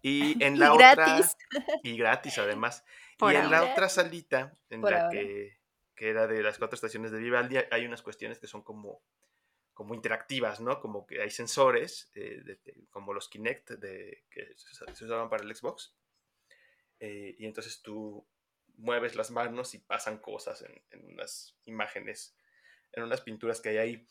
[0.01, 0.95] Y en la Y otra...
[0.95, 1.35] gratis.
[1.83, 2.83] Y gratis, además.
[3.17, 5.09] Por y en la otra salita, en Por la ahora.
[5.11, 5.58] que,
[5.99, 9.03] que era de las cuatro estaciones de Vivaldi, hay unas cuestiones que son como,
[9.73, 10.79] como interactivas, ¿no?
[10.79, 12.41] Como que hay sensores, eh,
[12.89, 15.93] como los Kinect que se usaban para el Xbox.
[16.99, 18.25] eh, y entonces tú
[18.77, 22.35] mueves las manos y pasan cosas en, en unas imágenes,
[22.93, 24.07] en unas pinturas que hay ahí.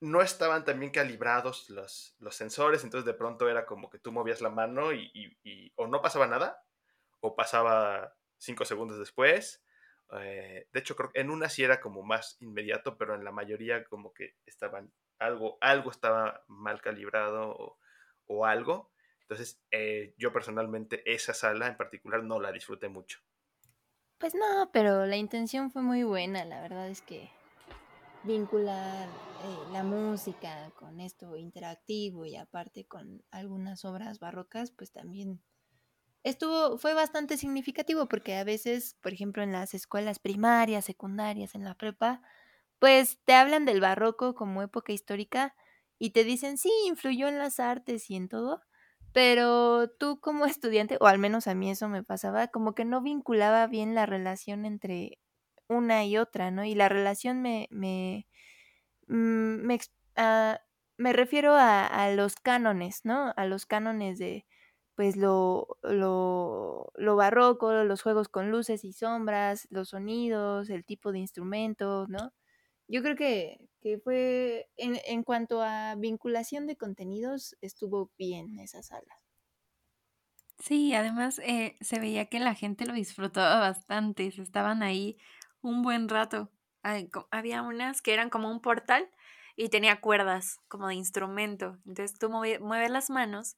[0.00, 4.40] No estaban también calibrados los, los sensores, entonces de pronto era como que tú movías
[4.40, 6.64] la mano y, y- y o no pasaba nada,
[7.20, 9.64] o pasaba cinco segundos después.
[10.12, 13.32] Eh, de hecho, creo que en una sí era como más inmediato, pero en la
[13.32, 17.78] mayoría como que estaban algo, algo estaba mal calibrado
[18.26, 18.92] o, algo.
[19.22, 23.20] Entonces, eh, yo personalmente esa sala en particular no la disfruté mucho.
[24.18, 27.30] Pues no, pero la intención fue muy buena, la verdad es que
[28.24, 35.40] vincular eh, la música con esto interactivo y aparte con algunas obras barrocas, pues también
[36.28, 41.64] estuvo, fue bastante significativo porque a veces, por ejemplo, en las escuelas primarias, secundarias, en
[41.64, 42.22] la prepa,
[42.78, 45.54] pues te hablan del barroco como época histórica
[45.98, 48.62] y te dicen, sí, influyó en las artes y en todo,
[49.12, 53.02] pero tú como estudiante, o al menos a mí eso me pasaba, como que no
[53.02, 55.18] vinculaba bien la relación entre
[55.68, 56.64] una y otra, ¿no?
[56.64, 58.26] Y la relación me, me,
[59.08, 59.78] mm, me,
[60.16, 60.60] ah,
[60.98, 63.32] me refiero a los cánones, ¿no?
[63.36, 64.46] A los cánones de,
[64.98, 71.12] pues, lo, lo, lo barroco, los juegos con luces y sombras, los sonidos, el tipo
[71.12, 72.34] de instrumentos, ¿no?
[72.88, 78.82] Yo creo que, que fue, en, en cuanto a vinculación de contenidos, estuvo bien esa
[78.82, 79.14] sala.
[80.58, 85.18] Sí, además eh, se veía que la gente lo disfrutaba bastante, estaban ahí
[85.60, 86.50] un buen rato.
[86.82, 89.08] Ay, había unas que eran como un portal
[89.56, 91.78] y tenía cuerdas como de instrumento.
[91.86, 93.56] Entonces tú mueve- mueves las manos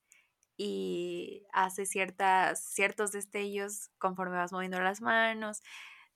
[0.62, 5.62] y hace ciertas, ciertos destellos conforme vas moviendo las manos.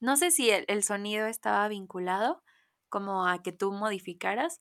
[0.00, 2.42] No sé si el, el sonido estaba vinculado
[2.90, 4.60] como a que tú modificaras,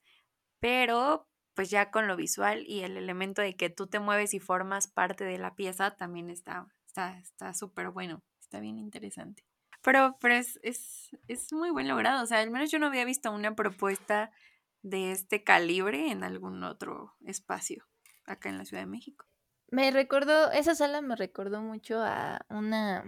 [0.61, 4.39] pero pues ya con lo visual y el elemento de que tú te mueves y
[4.39, 9.43] formas parte de la pieza también está está está súper bueno, está bien interesante.
[9.81, 13.03] Pero, pero es, es, es muy buen logrado, o sea, al menos yo no había
[13.03, 14.31] visto una propuesta
[14.81, 17.85] de este calibre en algún otro espacio
[18.23, 19.25] acá en la Ciudad de México.
[19.73, 23.03] Me recordó, esa sala me recordó mucho a una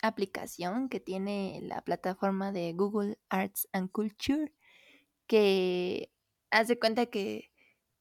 [0.00, 4.52] aplicación que tiene la plataforma de Google Arts and Culture,
[5.26, 6.12] que
[6.52, 7.50] hace cuenta que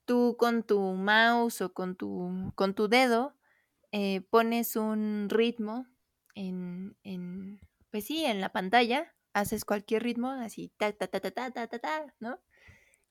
[0.05, 3.35] tú con tu mouse o con tu, con tu dedo
[3.91, 5.87] eh, pones un ritmo
[6.35, 11.31] en, en, pues sí, en la pantalla, haces cualquier ritmo, así, ta, ta, ta, ta,
[11.31, 12.39] ta, ta, ta, ta, ¿no?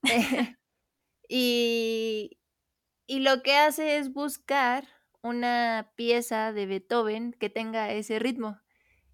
[1.29, 2.39] y,
[3.13, 4.89] y lo que hace es buscar
[5.23, 8.59] una pieza de Beethoven que tenga ese ritmo.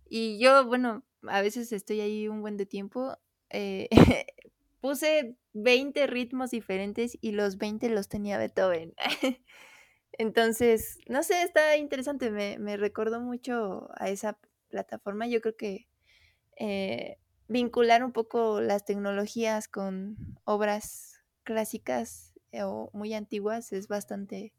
[0.09, 3.19] Y yo, bueno, a veces estoy ahí un buen de tiempo.
[3.51, 3.89] eh,
[4.81, 8.95] puse 20 ritmos diferentes y los 20 los tenía Beethoven.
[10.13, 12.31] Entonces, no sé, está interesante.
[12.31, 15.27] Me, me recordó mucho a esa plataforma.
[15.27, 15.89] Yo creo que
[16.57, 22.28] eh, vincular un poco las tecnologías con obras clásicas
[22.63, 24.55] o muy antiguas es bastante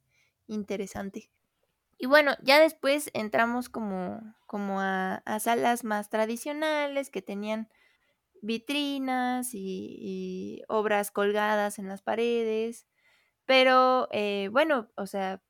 [0.47, 1.31] interesante.
[1.97, 7.69] Y bueno, ya después entramos como, como a, a salas más tradicionales que tenían
[8.41, 12.87] vitrinas y, y obras colgadas en las paredes.
[13.45, 15.43] Pero eh, bueno, o sea,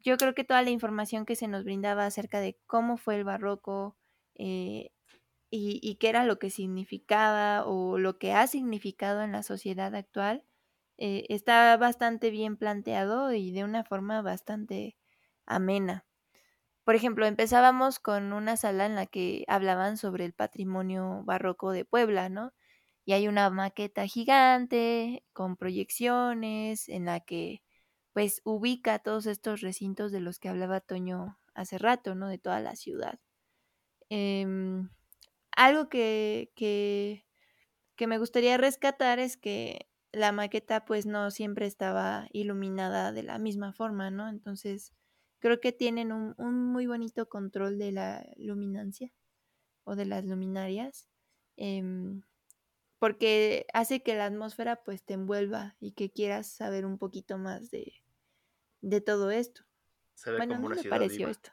[0.00, 3.24] yo creo que toda la información que se nos brindaba acerca de cómo fue el
[3.24, 3.96] barroco
[4.34, 4.92] eh,
[5.50, 9.94] y, y qué era lo que significaba o lo que ha significado en la sociedad
[9.96, 10.44] actual,
[11.00, 14.98] eh, está bastante bien planteado y de una forma bastante
[15.46, 16.06] amena.
[16.84, 21.84] Por ejemplo, empezábamos con una sala en la que hablaban sobre el patrimonio barroco de
[21.84, 22.52] Puebla, ¿no?
[23.04, 27.62] Y hay una maqueta gigante con proyecciones en la que
[28.12, 32.28] pues ubica todos estos recintos de los que hablaba Toño hace rato, ¿no?
[32.28, 33.20] De toda la ciudad.
[34.10, 34.90] Em,
[35.56, 37.26] algo que, que,
[37.96, 43.38] que me gustaría rescatar es que la maqueta pues no siempre estaba iluminada de la
[43.38, 44.28] misma forma, ¿no?
[44.28, 44.94] Entonces
[45.40, 49.12] creo que tienen un, un muy bonito control de la luminancia
[49.84, 51.08] o de las luminarias,
[51.56, 52.22] em,
[52.98, 57.70] porque hace que la atmósfera pues te envuelva y que quieras saber un poquito más
[57.70, 57.94] de,
[58.82, 59.62] de todo esto.
[60.14, 61.30] Se ve Bueno, a como mí una me pareció viva.
[61.30, 61.50] esto.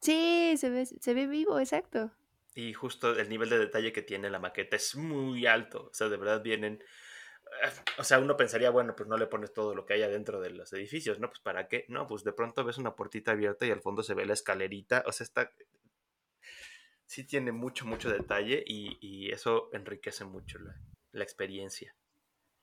[0.00, 2.12] Sí, se ve, se ve vivo, exacto.
[2.54, 5.88] Y justo el nivel de detalle que tiene la maqueta es muy alto.
[5.90, 6.82] O sea, de verdad vienen.
[7.98, 10.50] O sea, uno pensaría, bueno, pues no le pones todo lo que hay adentro de
[10.50, 11.28] los edificios, ¿no?
[11.28, 11.84] Pues para qué.
[11.88, 15.04] No, pues de pronto ves una puertita abierta y al fondo se ve la escalerita.
[15.06, 15.50] O sea, está.
[17.06, 20.74] Sí tiene mucho, mucho detalle y, y eso enriquece mucho la,
[21.12, 21.94] la experiencia.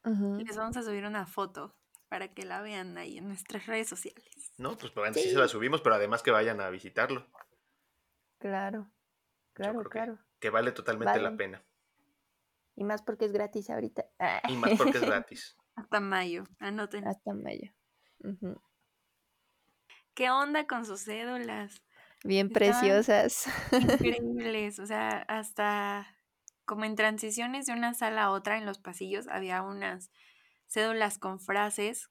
[0.04, 0.38] Ujú.
[0.46, 1.78] Les vamos a subir una foto
[2.10, 4.52] para que la vean ahí en nuestras redes sociales.
[4.58, 5.22] No, pues bueno, sí.
[5.22, 5.30] Sí.
[5.30, 7.28] se la subimos, pero además que vayan a visitarlo.
[8.40, 8.92] Claro,
[9.54, 10.20] claro, que- claro.
[10.40, 11.64] Que, vale totalmente la pena.
[12.82, 14.06] Y más porque es gratis ahorita.
[14.50, 15.56] Y más porque es gratis.
[15.76, 17.08] Hasta mayo, anoten.
[17.08, 17.72] Hasta mayo.
[20.16, 21.84] ¿Qué onda con sus cédulas?
[22.24, 23.46] Bien Estaban- preciosas.
[23.72, 26.08] Increíbles, o sea, hasta
[26.66, 30.12] como en transiciones de una sala a otra en los pasillos había unas
[30.68, 32.08] cédulas con frases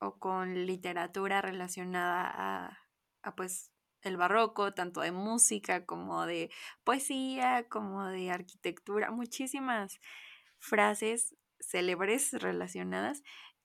[0.00, 2.78] o con literatura relacionada a,
[3.22, 3.71] a, pues
[4.02, 6.50] el barroco, tanto de música como de
[6.84, 10.00] poesía, como de arquitectura, muchísimas
[10.58, 13.22] frases célebres relacionadas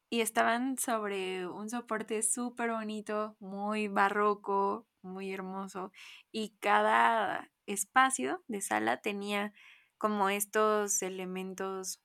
[0.10, 5.92] y estaban sobre un soporte súper bonito, muy barroco, muy hermoso
[6.32, 9.54] y cada espacio de sala tenía
[9.98, 12.02] como estos elementos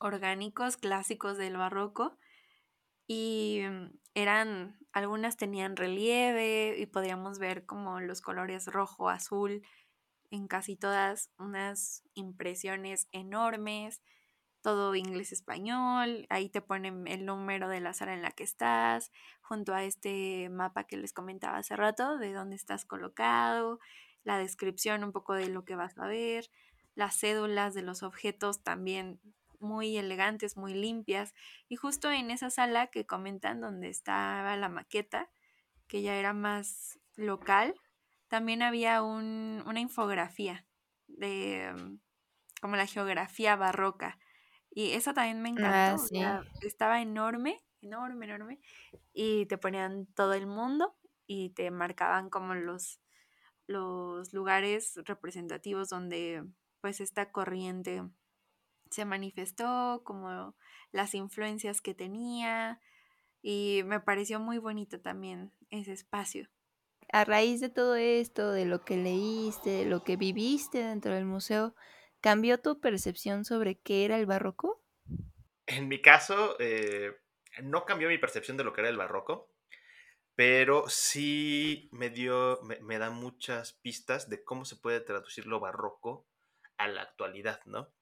[0.00, 2.18] orgánicos clásicos del barroco
[3.12, 9.66] y mm, eran algunas tenían relieve y podíamos ver como los colores rojo, azul
[10.30, 14.00] en casi todas unas impresiones enormes,
[14.62, 19.10] todo inglés español, ahí te ponen el número de la sala en la que estás,
[19.40, 23.80] junto a este mapa que les comentaba hace rato, de dónde estás colocado,
[24.22, 26.48] la descripción un poco de lo que vas a ver,
[26.94, 29.18] las cédulas de los objetos también
[29.60, 31.34] muy elegantes, muy limpias,
[31.68, 35.30] y justo en esa sala que comentan donde estaba la maqueta,
[35.88, 37.74] que ya era más local,
[38.28, 40.66] también había un- una infografía
[41.08, 42.00] de mm,
[42.60, 44.18] como la geografía barroca.
[44.70, 45.84] Y eso también me encantó.
[45.84, 46.20] Ah, sí.
[46.20, 48.60] sea, estaba enorme, enorme, enorme.
[49.12, 50.96] Y te ponían todo el mundo
[51.26, 53.00] y te marcaban como los,
[53.66, 56.44] los lugares representativos donde
[56.80, 58.02] pues esta corriente
[58.90, 60.54] se manifestó, como
[60.92, 62.80] las influencias que tenía.
[63.42, 66.48] Y me pareció muy bonito también ese espacio.
[67.12, 71.24] A raíz de todo esto, de lo que leíste, de lo que viviste dentro del
[71.24, 71.74] museo,
[72.20, 74.82] ¿cambió tu percepción sobre qué era el barroco?
[75.66, 77.16] En mi caso, eh,
[77.62, 79.52] no cambió mi percepción de lo que era el barroco,
[80.36, 85.60] pero sí me dio, me, me da muchas pistas de cómo se puede traducir lo
[85.60, 86.28] barroco
[86.76, 87.92] a la actualidad, ¿no?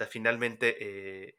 [0.00, 1.38] Sea, finalmente, eh,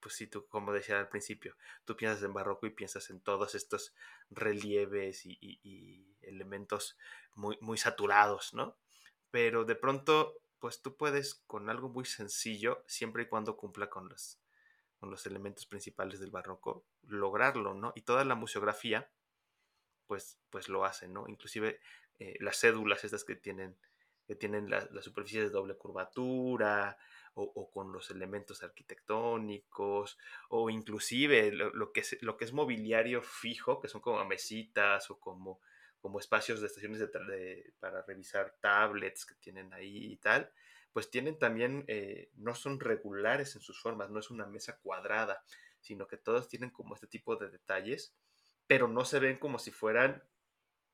[0.00, 3.54] pues sí, tú, como decía al principio, tú piensas en barroco y piensas en todos
[3.54, 3.94] estos
[4.30, 6.98] relieves y, elementos
[7.36, 8.76] muy, muy saturados, ¿no?
[9.30, 14.08] Pero de pronto, pues tú puedes con algo muy sencillo, siempre y cuando cumpla con
[14.08, 14.40] los,
[14.98, 17.92] con los elementos principales del barroco, lograrlo, ¿no?
[17.94, 19.08] Y toda la museografía,
[20.08, 21.28] pues, pues lo hace, ¿no?
[21.28, 21.78] Inclusive
[22.18, 23.78] eh, las cédulas estas que tienen,
[24.26, 26.98] que tienen la, la superficie de doble curvatura,
[27.42, 33.80] o, con los elementos arquitectónicos, o inclusive lo, que es, lo que es mobiliario fijo,
[33.80, 35.60] que son como mesitas o como,
[36.00, 40.52] como espacios de estaciones de de- para revisar tablets que tienen ahí y tal,
[40.92, 45.44] pues tienen también, eh, no son regulares en sus formas, no es una mesa cuadrada,
[45.80, 48.14] sino que todos tienen como este tipo de detalles,
[48.66, 50.22] pero no se ven como si fueran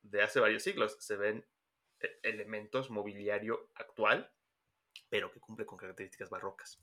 [0.01, 1.45] de hace varios siglos, se ven
[1.99, 4.31] eh, elementos mobiliario actual,
[5.09, 6.79] pero que cumple con características barrocas.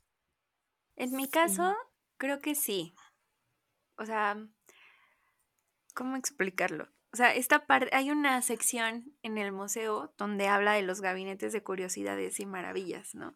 [0.95, 1.31] En mi Sí.
[1.31, 1.75] caso,
[2.17, 2.93] creo que sí.
[3.97, 4.37] O sea,
[5.93, 6.89] ¿cómo explicarlo?
[7.13, 11.53] O sea, esta parte, hay una sección en el museo donde habla de los gabinetes
[11.53, 13.35] de curiosidades y maravillas, ¿no?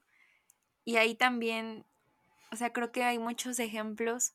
[0.83, 1.85] Y ahí también,
[2.51, 4.33] o sea, creo que hay muchos ejemplos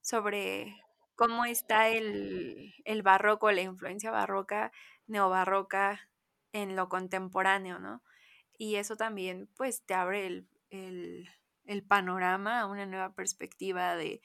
[0.00, 0.82] sobre
[1.14, 4.72] cómo está el, el barroco, la influencia barroca,
[5.06, 6.08] neobarroca
[6.52, 8.02] en lo contemporáneo, ¿no?
[8.58, 11.28] Y eso también, pues, te abre el, el,
[11.64, 14.20] el panorama a una nueva perspectiva de,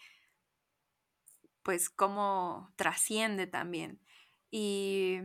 [1.63, 4.01] pues, cómo trasciende también.
[4.49, 5.19] Y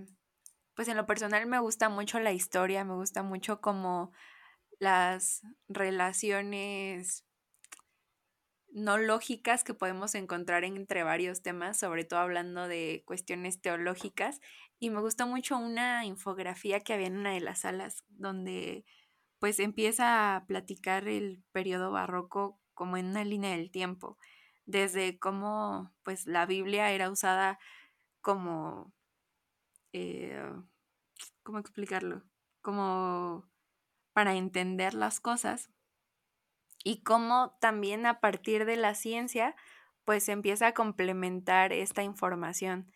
[0.75, 4.13] pues en lo personal me gusta mucho la historia, me gusta mucho como
[4.79, 7.26] las relaciones
[8.77, 14.43] no lógicas que podemos encontrar entre varios temas, sobre todo hablando de cuestiones teológicas.
[14.79, 18.85] Y me gustó mucho una infografía que había en una de las salas donde
[19.39, 24.19] pues empieza a platicar el periodo barroco como en una línea del tiempo,
[24.67, 27.59] desde cómo pues la Biblia era usada
[28.21, 28.93] como,
[29.95, 30.53] eh,
[31.43, 32.25] ¿cómo explicarlo?
[32.61, 33.49] Como
[34.13, 35.71] para entender las cosas
[36.87, 39.57] y cómo también a partir de la ciencia
[40.05, 42.93] pues se empieza a complementar esta información.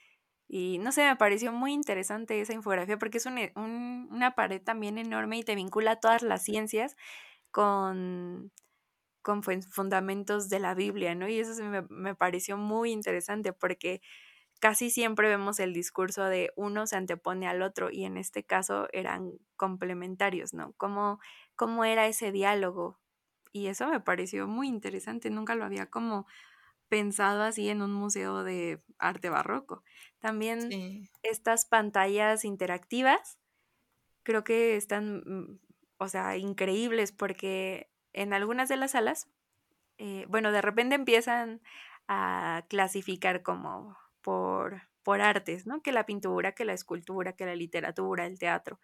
[0.47, 5.39] Y no sé, me pareció muy interesante esa infografía porque es una pared también enorme
[5.39, 6.95] y te vincula todas las ciencias
[7.51, 8.53] con,
[9.23, 11.29] con fundamentos de la Biblia, ¿no?
[11.29, 14.03] Y eso me, me pareció muy interesante porque
[14.61, 18.89] casi siempre vemos el discurso de uno se antepone al otro y en este caso
[18.93, 20.75] eran complementarios, ¿no?
[20.79, 21.21] ¿Cómo,
[21.57, 23.01] cómo era ese diálogo?
[23.53, 26.27] Y eso me pareció muy interesante, nunca lo había como
[26.89, 29.83] pensado así en un museo de arte barroco.
[30.19, 33.39] También estas pantallas interactivas
[34.23, 35.59] creo que están, mm,
[35.99, 39.29] o sea, increíbles porque en algunas de las salas,
[39.99, 41.63] eh, bueno, de repente empiezan
[42.09, 45.83] a clasificar como por, por artes, ¿no?
[45.83, 48.81] Que la pintura, que la escultura, que la literatura, el teatro.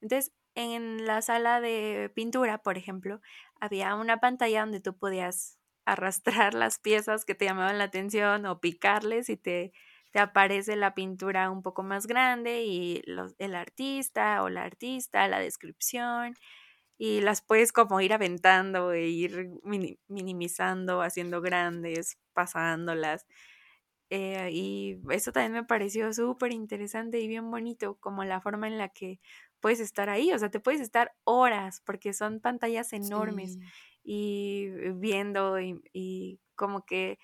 [0.00, 3.20] Entonces, en la sala de pintura, por ejemplo,
[3.60, 8.60] había una pantalla donde tú podías arrastrar las piezas que te llamaban la atención o
[8.60, 9.72] picarles y te,
[10.12, 13.02] te aparece la pintura un poco más grande y
[13.38, 16.34] el artista o la artista, la descripción
[16.98, 19.50] y las puedes como ir aventando e ir
[20.08, 23.26] minimizando, haciendo grandes, pasándolas.
[24.10, 28.78] Eh, y eso también me pareció súper interesante y bien bonito, como la forma en
[28.78, 29.20] la que
[29.60, 33.58] puedes estar ahí, o sea, te puedes estar horas porque son pantallas enormes
[34.02, 37.18] y viendo y, como que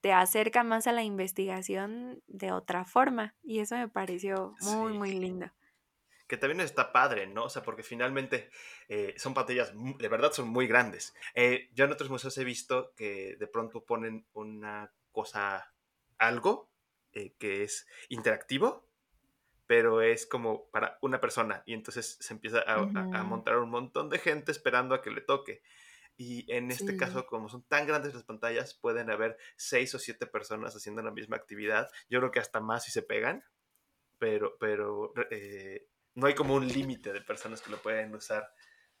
[0.00, 5.12] te acerca más a la investigación de otra forma y eso me pareció muy, muy
[5.12, 5.50] lindo.
[6.26, 7.44] Que también está padre, ¿no?
[7.44, 8.50] O sea, porque finalmente
[8.88, 11.14] eh, son pantallas, de verdad son muy grandes.
[11.34, 15.72] Eh, yo en otros museos he visto que de pronto ponen una cosa,
[16.18, 16.68] algo
[17.12, 18.85] eh, que es interactivo
[19.66, 22.78] pero es como para una persona y entonces se empieza a,
[23.24, 25.62] montar un montón de gente esperando a que le toque.
[26.18, 30.26] Y en este caso, como son tan grandes las pantallas, pueden haber seis o siete
[30.26, 31.90] personas haciendo la misma actividad.
[32.08, 33.44] Yo creo que hasta más si se pegan,
[34.18, 38.50] pero, pero eh, no hay como un límite de personas que lo pueden usar,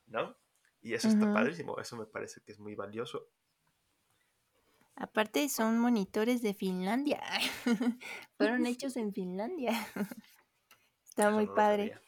[0.06, 0.36] ¿no?
[0.82, 3.30] Y eso está padrísimo, eso me parece que es muy valioso.
[4.94, 7.22] Aparte son monitores de Finlandia.
[8.36, 9.72] Fueron hechos en Finlandia.
[11.16, 11.98] Está muy padre.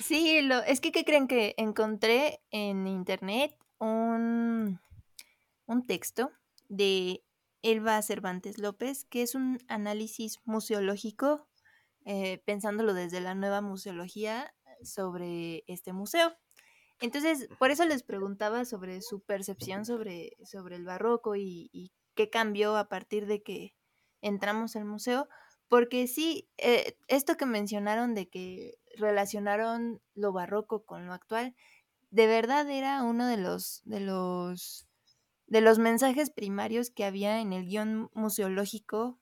[0.00, 4.80] Sí, lo, es que ¿qué creen que encontré en internet un,
[5.66, 6.32] un texto
[6.68, 7.22] de
[7.62, 11.46] Elba Cervantes López, que es un análisis museológico,
[12.06, 14.52] eh, pensándolo desde la nueva museología
[14.82, 16.34] sobre este museo.
[17.00, 22.30] Entonces, por eso les preguntaba sobre su percepción sobre, sobre el barroco y, y qué
[22.30, 23.76] cambió a partir de que
[24.22, 25.28] entramos al museo,
[25.70, 31.54] porque sí, eh, esto que mencionaron de que relacionaron lo barroco con lo actual,
[32.10, 34.88] de verdad era uno de los, de los,
[35.46, 39.20] de los mensajes primarios que había en el guion museológico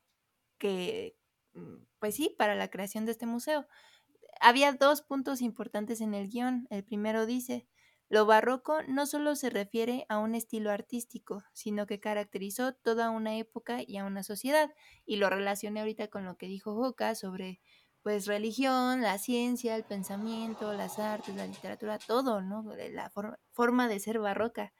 [0.56, 1.18] que,
[1.52, 3.66] mm, pues sí, para la creación de este museo.
[4.40, 6.66] Había dos puntos importantes en el guion.
[6.70, 7.68] El primero dice,
[8.08, 13.36] lo barroco no solo se refiere a un estilo artístico, sino que caracterizó toda una
[13.36, 14.70] época y a una sociedad.
[15.04, 17.60] Y lo relacioné ahorita con lo que dijo Joca sobre
[18.02, 22.64] pues religión, la ciencia, el pensamiento, las artes, la literatura, todo, ¿no?
[22.92, 23.12] La
[23.52, 24.72] forma de ser barroca.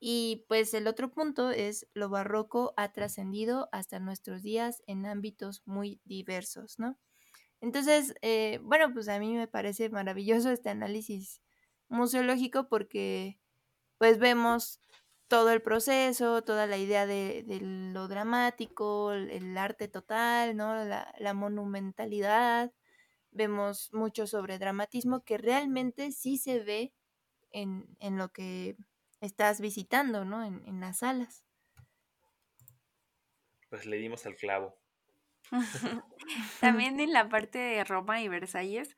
[0.00, 5.62] Y pues el otro punto es lo barroco ha trascendido hasta nuestros días en ámbitos
[5.64, 6.98] muy diversos, ¿no?
[7.60, 11.40] Entonces, eh, bueno, pues a mí me parece maravilloso este análisis
[11.88, 13.38] museológico porque
[13.98, 14.80] pues vemos
[15.28, 20.84] todo el proceso, toda la idea de, lo dramático, el, arte total, ¿no?
[20.84, 22.72] La, monumentalidad.
[23.30, 26.94] Vemos mucho sobre dramatismo que realmente sí se ve
[27.50, 28.76] en, lo que
[29.20, 30.44] estás visitando, ¿no?
[30.44, 31.44] En, en, las salas.
[33.68, 34.78] Pues le dimos al clavo.
[36.60, 38.96] También en la parte de Roma y Versalles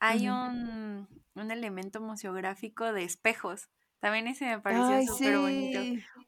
[0.00, 3.68] hay un, elemento museográfico de espejos.
[4.00, 5.80] También ese me pareció súper bonito.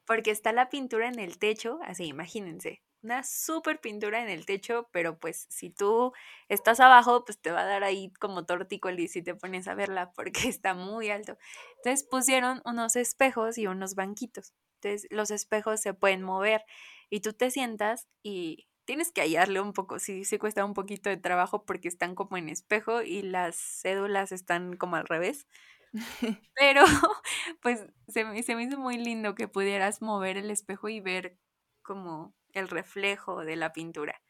[0.06, 4.88] Porque está la pintura en el techo, así, imagínense, una súper pintura en el techo,
[4.92, 6.12] pero pues si tú
[6.48, 10.12] estás abajo, pues te va a dar ahí como tortícolis si te pones a verla
[10.12, 11.36] porque está muy alto.
[11.78, 14.54] Entonces pusieron unos espejos y unos banquitos.
[14.76, 16.64] Entonces los espejos se pueden mover
[17.10, 21.10] y tú te sientas y tienes que hallarle un poco, sí, sí cuesta un poquito
[21.10, 25.46] de trabajo porque están como en espejo y las cédulas están como al revés.
[26.54, 26.82] Pero
[27.62, 31.38] pues se me, se me hizo muy lindo que pudieras mover el espejo y ver
[31.82, 34.22] como el reflejo de la pintura.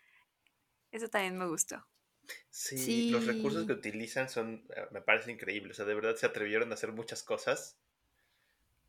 [0.93, 1.89] Eso también me gustó.
[2.51, 5.73] Sí, los recursos que utilizan son, eh, me parece increíbles.
[5.73, 7.79] O sea, de verdad se atrevieron a hacer muchas cosas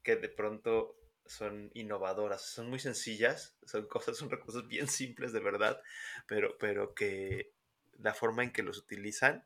[0.03, 0.95] que de pronto
[1.25, 5.81] son innovadoras, son muy sencillas, son cosas, son recursos bien simples de verdad,
[6.27, 7.51] pero, pero que
[7.99, 9.45] la forma en que los utilizan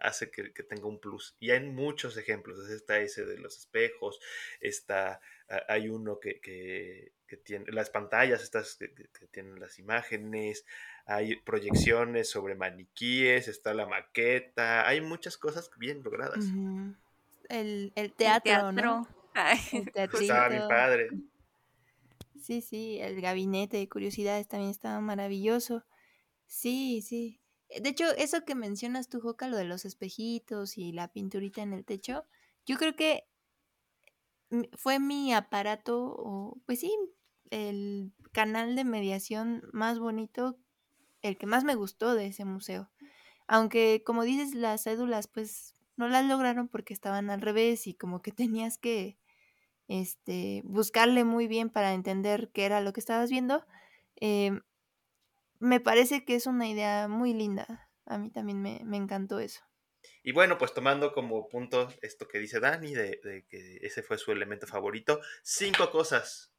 [0.00, 1.36] hace que, tenga un plus.
[1.40, 4.20] Y hay muchos ejemplos, está ese de los espejos,
[4.60, 5.20] está,
[5.68, 7.12] hay uno que,
[7.44, 10.64] tiene las pantallas, estas que, tienen las imágenes,
[11.04, 16.44] hay proyecciones sobre maniquíes, está la maqueta, hay muchas cosas bien logradas.
[17.48, 19.17] el, teatro, ¿no?
[19.94, 21.10] Estaba mi padre.
[22.40, 25.84] Sí, sí, el gabinete de curiosidades también estaba maravilloso.
[26.46, 27.40] Sí, sí.
[27.68, 31.74] De hecho, eso que mencionas tú, Joca, lo de los espejitos y la pinturita en
[31.74, 32.24] el techo,
[32.64, 33.24] yo creo que
[34.72, 36.96] fue mi aparato, o pues sí,
[37.50, 40.56] el canal de mediación más bonito,
[41.22, 42.90] el que más me gustó de ese museo.
[43.46, 48.22] Aunque, como dices, las cédulas, pues no las lograron porque estaban al revés y como
[48.22, 49.18] que tenías que
[49.88, 53.66] este, buscarle muy bien para entender qué era lo que estabas viendo,
[54.16, 54.60] em,
[55.58, 57.90] me parece que es una idea muy linda.
[58.06, 59.60] A mí también me, encantó eso.
[60.22, 64.30] Y bueno, pues tomando como punto esto que dice Dani, de, que ese fue su
[64.30, 66.52] elemento favorito, cinco cosas.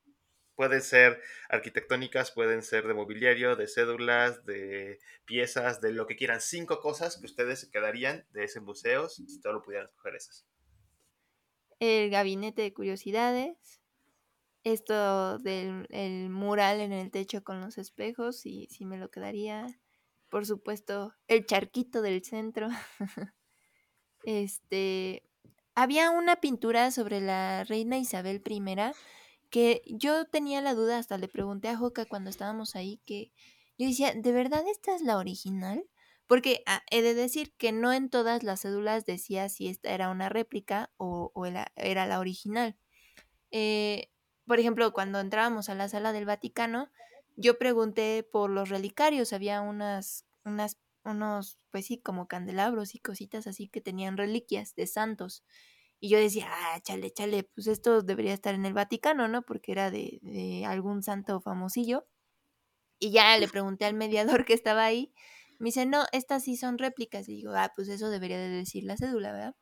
[0.56, 6.42] Pueden ser arquitectónicas, pueden ser de mobiliario, de cédulas, de piezas, de lo que quieran.
[6.42, 10.46] Cinco cosas que ustedes se quedarían de ese museo si solo pudieran escoger esas
[11.80, 13.82] el gabinete de curiosidades,
[14.64, 19.80] esto del el mural en el techo con los espejos, y si me lo quedaría,
[20.30, 22.68] por supuesto, el charquito del centro.
[24.24, 25.24] este,
[25.76, 28.62] había una pintura sobre la reina Isabel I
[29.50, 33.32] que yo tenía la duda, hasta le pregunté a Joca cuando estábamos ahí, que
[33.78, 35.86] yo decía, ¿de verdad esta es la original?
[36.30, 40.12] Porque ah, he de decir que no en todas las cédulas decía si esta era
[40.12, 41.34] una réplica o,
[41.76, 42.78] era, la original.
[43.50, 44.12] Eh,
[44.46, 46.92] por ejemplo, cuando entrábamos a la sala del Vaticano,
[47.36, 53.48] yo pregunté por los relicarios, había unas, unas, unos, pues sí, como candelabros y cositas
[53.48, 55.44] así que tenían reliquias de santos.
[56.00, 59.42] Y yo decía, ah, chale, chale, pues esto debería estar en el Vaticano, ¿no?
[59.42, 62.08] Porque era de, de algún santo famosillo.
[63.00, 65.12] Y ya le pregunté al mediador que estaba ahí
[65.60, 67.30] me dice, no, estas sí son réplicas.
[67.30, 69.56] Y digo, ah, pues eso debería de decir la cédula, ¿verdad?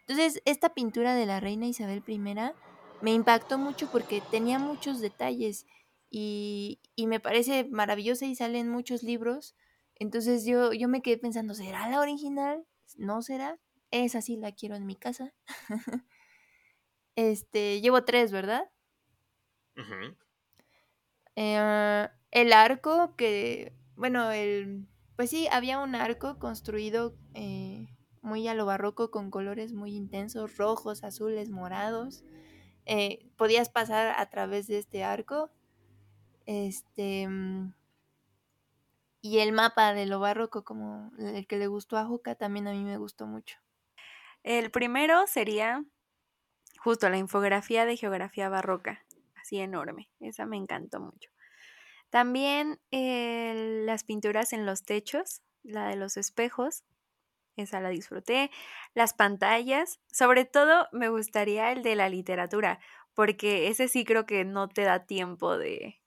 [0.00, 5.66] Entonces, esta pintura de la reina Isabel I me impactó mucho porque tenía muchos detalles
[6.10, 9.54] y, me parece maravillosa y sale en muchos libros.
[9.96, 12.64] Entonces yo, yo me quedé pensando, ¿será la original?
[12.96, 13.58] ¿No será?
[13.90, 15.32] Esa sí la quiero en mi casa.
[17.16, 18.70] este, llevo tres, ¿verdad?
[21.36, 24.86] Eh, el arco que, bueno, el,
[25.16, 27.86] pues sí, había un arco construido eh,
[28.22, 32.24] muy a lo barroco con colores muy intensos, rojos, azules, morados.
[32.86, 35.50] Eh, podías pasar a través de este arco.
[36.46, 37.28] Este.
[37.28, 37.74] Mm,
[39.20, 42.72] y el mapa de lo barroco, como el que le gustó a Juca, también a
[42.72, 43.56] mí me gustó mucho.
[44.42, 45.82] El primero sería
[46.78, 49.06] justo la infografía de geografía barroca,
[49.40, 50.10] así enorme.
[50.20, 51.30] Esa me encantó mucho.
[52.14, 56.84] También las pinturas en los techos, la de los espejos,
[57.56, 58.52] esa la disfruté.
[58.94, 62.78] Las pantallas, sobre todo me gustaría el de la literatura,
[63.14, 66.00] porque ese sí creo que no te da tiempo de,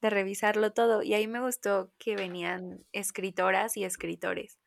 [0.00, 1.02] de revisarlo todo.
[1.02, 4.60] Y ahí me gustó que venían escritoras y escritores.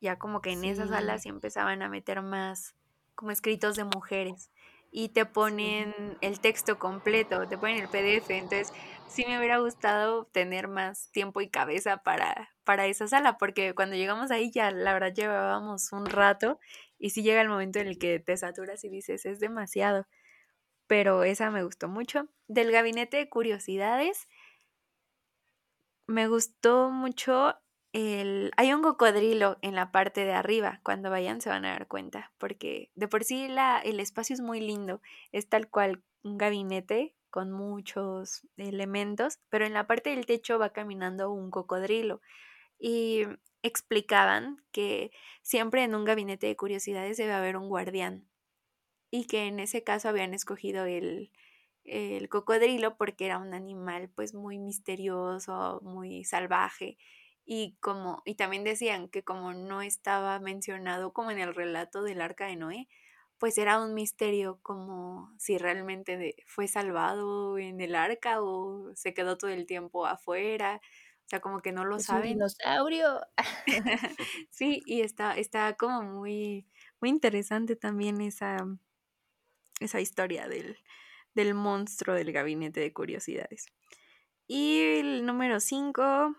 [0.00, 2.74] Ya como que en esas salas sí empezaban a meter más
[3.14, 4.50] como escritos de mujeres
[4.90, 8.30] y te ponen el texto completo, te ponen el PDF.
[8.30, 8.72] Entonces,
[9.08, 13.96] sí me hubiera gustado tener más tiempo y cabeza para, para esa sala, porque cuando
[13.96, 16.58] llegamos ahí ya, la verdad, llevábamos un rato
[16.98, 20.06] y sí llega el momento en el que te saturas y dices, es demasiado.
[20.86, 22.28] Pero esa me gustó mucho.
[22.46, 24.28] Del gabinete de curiosidades,
[26.06, 27.56] me gustó mucho
[28.56, 32.32] hay un cocodrilo en la parte de arriba, cuando vayan se van a dar cuenta,
[32.38, 35.00] porque de por sí la, el espacio es muy lindo,
[35.32, 40.70] es tal cual un gabinete con muchos elementos, pero en la parte del techo va
[40.72, 42.20] caminando un cocodrilo.
[42.78, 43.24] Y
[43.62, 45.10] explicaban que
[45.42, 48.28] siempre en un gabinete de curiosidades debe haber un guardián
[49.10, 51.32] y que en ese caso habían escogido el,
[51.84, 56.98] el cocodrilo porque era un animal pues muy misterioso, muy salvaje
[57.44, 62.20] y como y también decían que como no estaba mencionado como en el relato del
[62.20, 62.88] arca de Noé,
[63.38, 69.38] pues era un misterio como si realmente fue salvado en el arca o se quedó
[69.38, 70.80] todo el tiempo afuera.
[71.26, 72.22] O sea, como que no lo Es un saben.
[72.22, 73.20] dinosaurio.
[74.50, 76.66] sí, y está, está como muy,
[77.00, 78.66] muy interesante también esa,
[79.80, 80.78] esa historia del,
[81.34, 83.66] del monstruo del gabinete de curiosidades.
[84.48, 86.36] Y el número 5,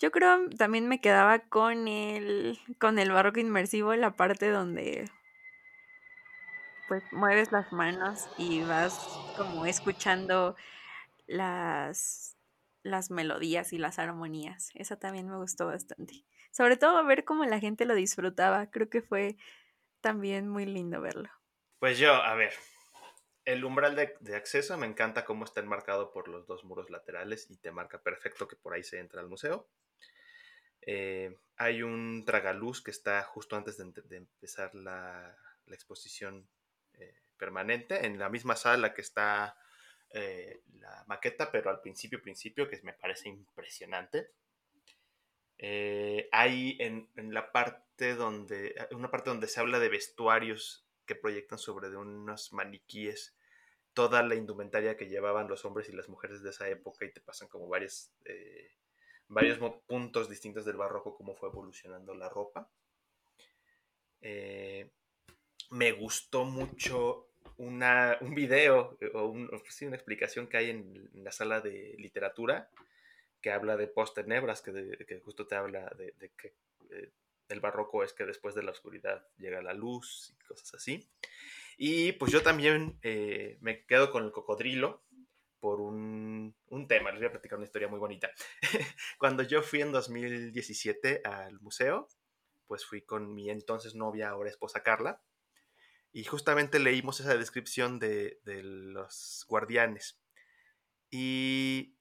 [0.00, 5.10] yo creo también me quedaba con el, con el barroco inmersivo, la parte donde
[6.88, 8.98] pues mueves las manos y vas
[9.36, 10.56] como escuchando
[11.26, 12.36] las,
[12.82, 14.70] las melodías y las armonías.
[14.74, 16.24] Esa también me gustó bastante.
[16.50, 18.70] Sobre todo ver cómo la gente lo disfrutaba.
[18.70, 19.36] Creo que fue
[20.00, 21.28] también muy lindo verlo.
[21.78, 22.54] Pues yo, a ver,
[23.44, 27.48] el umbral de, de, acceso me encanta cómo está enmarcado por los dos muros laterales
[27.50, 29.68] y te marca perfecto que por ahí se entra al museo.
[30.82, 36.48] Eh, hay un tragaluz que está justo antes de, de empezar la, la exposición
[36.94, 39.56] eh, permanente, en la misma sala que está
[40.12, 44.30] eh, la maqueta, pero al principio, principio, que me parece impresionante.
[45.58, 51.14] Eh, hay en, en, la parte donde, una parte donde se habla de vestuarios que
[51.14, 53.36] proyectan sobre de unos maniquíes
[53.92, 57.20] toda la indumentaria que llevaban los hombres y las mujeres de esa época y te
[57.20, 58.70] pasan como varias, eh,
[59.30, 62.68] varios puntos distintos del barroco, cómo fue evolucionando la ropa.
[64.20, 64.90] Eh,
[65.70, 71.32] me gustó mucho una, un video o un, sí, una explicación que hay en, la
[71.32, 72.68] sala de literatura
[73.40, 76.52] que habla de post-tenebras, que, justo te habla de, que
[76.90, 77.10] eh,
[77.48, 81.08] el barroco es que después de la oscuridad llega la luz y cosas así.
[81.78, 85.02] Y pues yo también eh, me quedo con el cocodrilo
[85.60, 88.30] por un, un, tema, les voy a platicar una historia muy bonita.
[89.18, 92.08] Cuando yo fui en 2017 al museo,
[92.66, 95.22] pues fui con mi entonces novia, ahora esposa Carla,
[96.12, 100.20] y justamente leímos esa descripción de, de los guardianes.
[101.10, 101.96] Y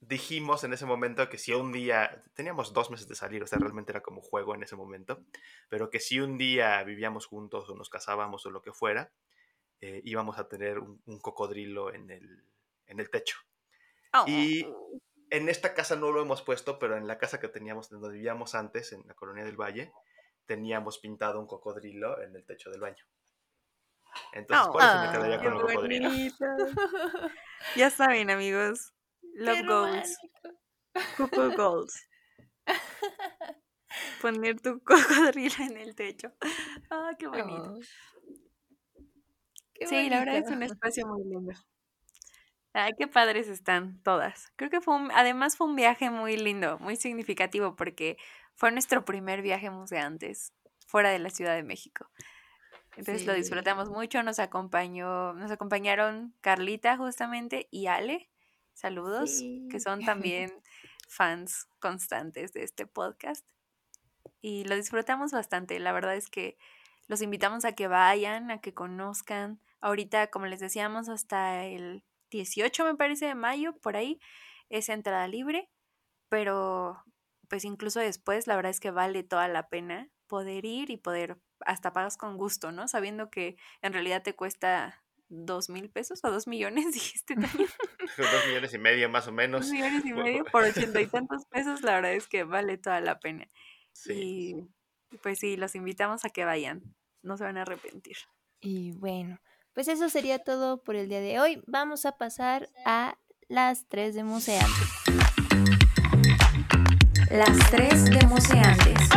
[0.00, 3.58] dijimos en ese momento que si un día, teníamos dos meses de salir, o sea,
[3.58, 5.24] realmente era como juego en ese momento,
[5.68, 9.12] pero que si un día vivíamos juntos o nos casábamos o lo que fuera,
[9.80, 12.44] eh, íbamos a tener un, un, cocodrilo en el,
[12.86, 13.36] en el techo.
[14.12, 14.24] Oh.
[14.26, 14.66] Y
[15.30, 18.54] en esta casa no lo hemos puesto, pero en la casa que teníamos, donde vivíamos
[18.54, 19.92] antes, en la colonia del Valle,
[20.46, 23.04] teníamos pintado un cocodrilo en el techo del baño.
[24.32, 26.10] Entonces, oh, por eso me quedaría con el cocodrilo.
[27.76, 28.94] ya saben, amigos,
[29.34, 30.18] Love Qué goals.
[31.16, 32.08] Coco goals.
[34.22, 36.32] Poner tu cocodrilo en el techo.
[36.90, 37.74] Ah, qué bonito.
[37.74, 37.80] Oh.
[39.74, 40.10] Qué sí, bonito.
[40.10, 41.52] la verdad es un espacio muy lindo.
[42.76, 44.52] Ay, qué padres están todas.
[44.56, 48.18] Creo que fue un, además fue un viaje muy lindo, muy significativo, porque
[48.56, 50.52] fue nuestro primer viaje museantes
[50.88, 52.10] fuera de la Ciudad de México.
[52.96, 53.26] Entonces sí.
[53.26, 58.28] lo disfrutamos mucho, nos acompañó, nos acompañaron Carlita justamente y Ale.
[58.72, 59.68] Saludos, sí.
[59.70, 60.52] que son también
[61.08, 63.46] fans constantes de este podcast.
[64.40, 65.78] Y lo disfrutamos bastante.
[65.78, 66.58] La verdad es que
[67.06, 69.60] los invitamos a que vayan, a que conozcan.
[69.80, 72.02] Ahorita, como les decíamos, hasta el
[72.34, 74.20] 18, me parece, de mayo, por ahí,
[74.68, 75.70] es entrada libre.
[76.28, 77.02] Pero,
[77.48, 81.38] pues incluso después, la verdad es que vale toda la pena poder ir y poder
[81.60, 82.88] hasta pagas con gusto, ¿no?
[82.88, 87.68] Sabiendo que en realidad te cuesta dos mil pesos o dos millones, dijiste también.
[88.18, 89.62] dos millones y medio más o menos.
[89.62, 93.00] Dos millones y medio por ochenta y tantos pesos, la verdad es que vale toda
[93.00, 93.48] la pena.
[93.92, 94.56] Sí.
[95.10, 96.82] Y pues sí, los invitamos a que vayan,
[97.22, 98.16] no se van a arrepentir.
[98.60, 99.38] Y bueno,
[99.74, 101.62] pues eso sería todo por el día de hoy.
[101.66, 103.18] Vamos a pasar a
[103.48, 104.88] las tres de Museantes.
[107.28, 109.08] Las tres de Museantes.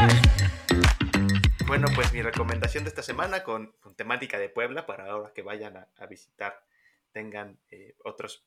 [1.68, 5.44] Bueno, pues mi recomendación de esta semana con, con temática de Puebla para ahora que
[5.44, 6.64] vayan a, a visitar,
[7.12, 8.44] tengan eh, otros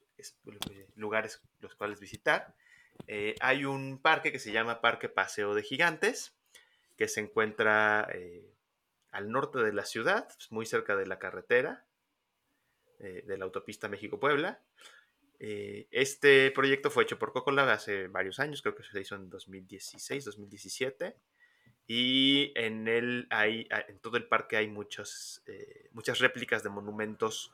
[0.96, 2.54] lugares los cuales visitar.
[3.06, 6.34] Eh, hay un parque que se llama Parque Paseo de Gigantes,
[6.96, 8.52] que se encuentra eh,
[9.12, 11.84] al norte de la ciudad, pues, muy cerca de la carretera
[13.00, 14.60] eh, de la autopista México-Puebla.
[15.38, 20.24] este proyecto fue hecho por Cocolab hace varios años, creo que se hizo en 2016,
[20.24, 21.16] 2017.
[21.86, 27.52] Y en él hay, en todo el parque hay muchos, eh, muchas réplicas de monumentos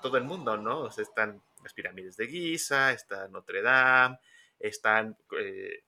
[0.00, 0.88] todo el mundo, ¿no?
[0.88, 4.18] Están las pirámides de Giza, está Notre Dame,
[4.58, 5.84] están eh,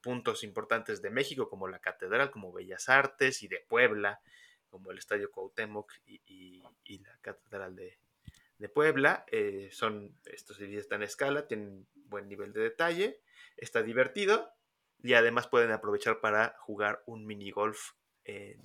[0.00, 4.20] puntos importantes de México como la Catedral, como Bellas Artes y de Puebla,
[4.76, 6.62] como el Estadio Cuauhtémoc y,
[7.02, 9.24] la Catedral de, Puebla.
[9.32, 13.22] Eh, son, estos edificios están en escala, tienen buen nivel de detalle,
[13.56, 14.50] está divertido
[15.02, 17.92] y además pueden aprovechar para jugar un mini golf
[18.24, 18.60] en,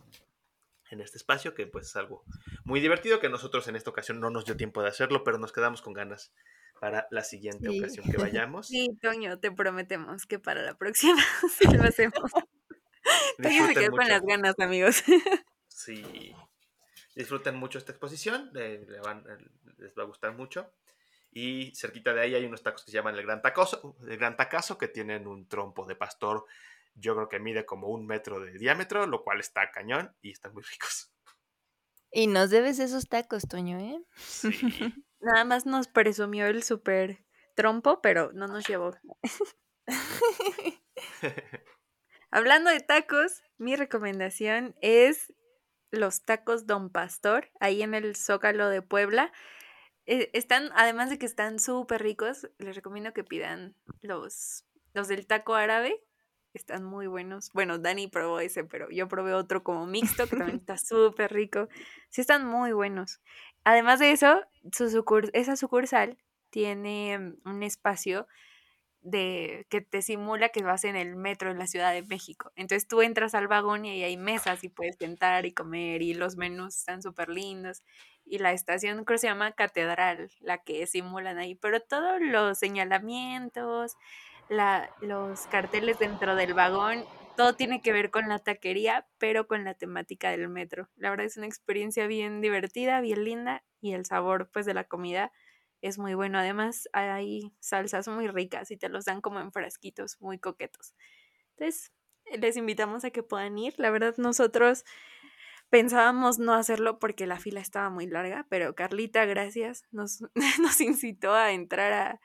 [0.90, 2.26] este espacio, que pues es algo
[2.66, 5.54] muy divertido que nosotros en esta ocasión no nos dio tiempo de hacerlo, pero nos
[5.54, 6.34] quedamos con ganas
[6.82, 8.68] para la siguiente ocasión que vayamos.
[8.68, 11.22] Sí, Toño, te prometemos que para la próxima
[11.58, 12.32] sí lo hacemos.
[13.42, 15.04] Toño se quedó con las ganas, amigos.
[15.86, 16.36] Sí.
[17.16, 20.72] Disfruten mucho esta exposición, les, les va a gustar mucho.
[21.32, 24.36] Y cerquita de ahí hay unos tacos que se llaman el Gran Tacoso, el Gran
[24.36, 26.46] Tacazo, que tienen un trompo de pastor,
[26.96, 30.54] yo creo que mide como un metro de diámetro, lo cual está cañón y están
[30.54, 31.12] muy ricos.
[32.12, 34.04] Y nos debes esos tacos, Toño, ¿eh?
[34.18, 34.50] Sí.
[35.22, 37.24] Nada más nos presumió el super
[37.56, 38.92] trompo, pero no nos llevó.
[42.32, 45.34] Hablando de tacos, mi recomendación es
[45.92, 49.32] los tacos Don Pastor, ahí en el Zócalo de Puebla.
[50.06, 55.28] Eh, están, además de que están súper ricos, les recomiendo que pidan los, los del
[55.28, 56.04] taco árabe.
[56.54, 57.52] Están muy buenos.
[57.54, 61.70] Bueno, Dani probó ese, pero yo probé otro como mixto que también está súper rico.
[62.10, 63.22] Sí, están muy buenos.
[63.64, 66.18] Además de eso, su esa sucursal
[66.50, 68.28] tiene un espacio
[69.02, 72.52] de que te simula que vas en el metro en la Ciudad de México.
[72.56, 76.14] Entonces tú entras al vagón y ahí hay mesas y puedes sentar y comer y
[76.14, 77.82] los menús están súper lindos.
[78.26, 83.98] Y la estación creo se llama Catedral, la que simulan ahí, pero todos los señalamientos,
[84.50, 87.04] la, los carteles dentro del vagón
[87.36, 90.90] todo tiene que ver con la taquería, pero con la temática del metro.
[90.96, 94.84] La verdad es una experiencia bien divertida, bien linda y el sabor pues de la
[94.84, 95.32] comida
[95.82, 96.40] es muy bueno.
[96.40, 100.96] Además hay salsas muy ricas y te los dan como en frasquitos muy coquetos.
[101.58, 101.92] Entonces
[102.40, 103.74] les invitamos a que puedan ir.
[103.78, 104.86] La verdad nosotros
[105.70, 110.22] pensábamos no hacerlo porque la fila estaba muy larga, pero Carlita, gracias, nos,
[110.62, 112.22] nos incitó a entrar a,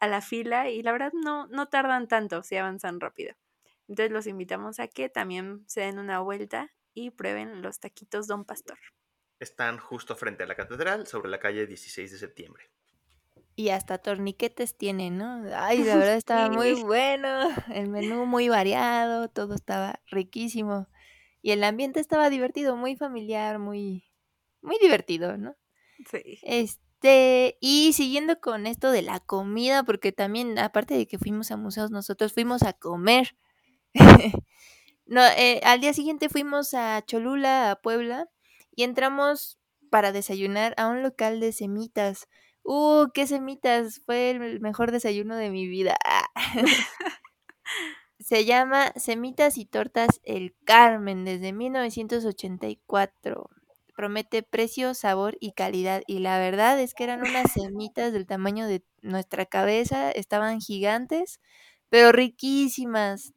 [0.00, 3.34] a la fila y la verdad no, no tardan tanto, se avanzan rápido.
[3.88, 8.44] Entonces los invitamos a que también se den una vuelta y prueben los taquitos Don
[8.44, 8.78] Pastor.
[9.40, 12.70] Están justo frente a la catedral, sobre la calle 16 de septiembre.
[13.58, 15.42] Y hasta torniquetes tienen, ¿no?
[15.52, 17.40] Ay, la verdad estaba muy bueno,
[17.74, 20.86] el menú muy variado, todo estaba riquísimo.
[21.42, 24.04] Y el ambiente estaba divertido, muy familiar, muy,
[24.62, 25.56] muy divertido, ¿no?
[26.08, 26.38] Sí.
[26.44, 31.56] Este, y siguiendo con esto de la comida, porque también, aparte de que fuimos a
[31.56, 33.36] museos, nosotros fuimos a comer.
[35.04, 38.28] no, eh, al día siguiente fuimos a Cholula, a Puebla,
[38.76, 39.58] y entramos
[39.90, 42.28] para desayunar a un local de semitas.
[42.70, 44.02] ¡Uh, qué semitas!
[44.04, 45.96] Fue el mejor desayuno de mi vida.
[48.20, 53.48] Se llama Semitas y Tortas El Carmen desde 1984.
[53.96, 56.02] Promete precio, sabor y calidad.
[56.06, 60.10] Y la verdad es que eran unas semitas del tamaño de nuestra cabeza.
[60.10, 61.40] Estaban gigantes,
[61.88, 63.32] pero riquísimas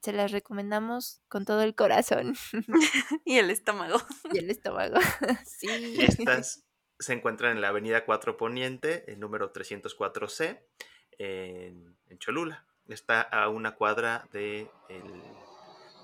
[0.00, 2.36] se las recomendamos con todo el corazón.
[3.24, 3.98] y el estómago.
[4.32, 5.00] Y el estómago.
[5.44, 5.66] sí.
[5.98, 6.65] Estas
[6.98, 10.60] se encuentran en la avenida 4 Poniente, el número 304C,
[11.18, 12.64] en, Cholula.
[12.88, 14.70] Está a una cuadra de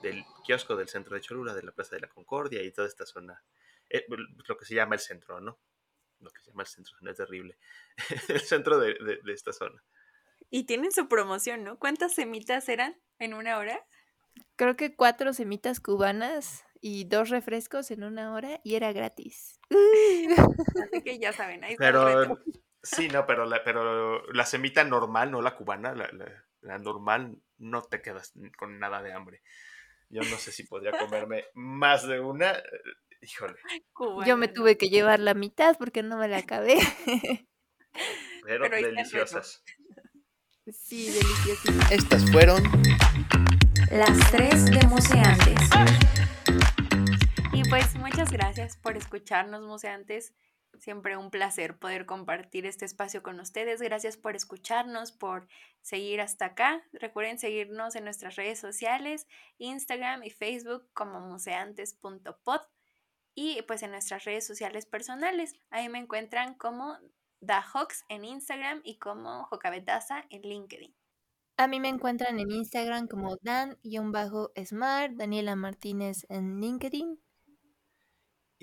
[0.02, 3.06] del kiosco del centro de Cholula, de la Plaza de la Concordia y toda esta
[3.06, 3.42] zona.
[3.88, 4.04] Eh,
[4.48, 5.58] lo que se llama el centro, ¿no?
[6.18, 7.56] Lo que se llama el centro, no es terrible.
[8.28, 9.82] el centro de esta zona.
[10.50, 11.78] Y tienen su promoción, ¿no?
[11.78, 13.86] ¿Cuántas semitas eran en una hora?
[14.56, 19.60] Creo que cuatro semitas cubanas y dos refrescos en una hora y era gratis.
[19.70, 22.38] Así que ya saben, ahí está pero,
[22.82, 28.02] Sí, no, pero la, pero la semita normal, no la cubana, la, normal, no te
[28.02, 29.42] quedas con nada de hambre.
[30.08, 32.52] Yo no sé si podría comerme más de una.
[33.20, 33.54] Híjole.
[34.26, 36.80] Yo me tuve que llevar la mitad porque no me la acabé.
[38.44, 39.62] Pero, deliciosas.
[40.66, 41.82] Sí, deliciosísimo.
[41.90, 42.64] Estas fueron
[43.92, 45.70] las tres de Museantes.
[47.64, 50.34] Y pues muchas gracias por escucharnos, Museantes.
[50.80, 53.80] Siempre un placer poder compartir este espacio con ustedes.
[53.80, 55.46] Gracias por escucharnos, por
[55.80, 56.82] seguir hasta acá.
[56.92, 62.60] Recuerden seguirnos en nuestras redes sociales, Instagram y Facebook como museantes.pod
[63.34, 65.54] y pues en nuestras redes sociales personales.
[65.70, 66.98] Ahí me encuentran como
[67.40, 70.96] Dahox en Instagram y como Jocabetaza en LinkedIn.
[71.58, 77.20] A mí me encuentran en Instagram como Dan-Smart, Daniela Martínez en LinkedIn.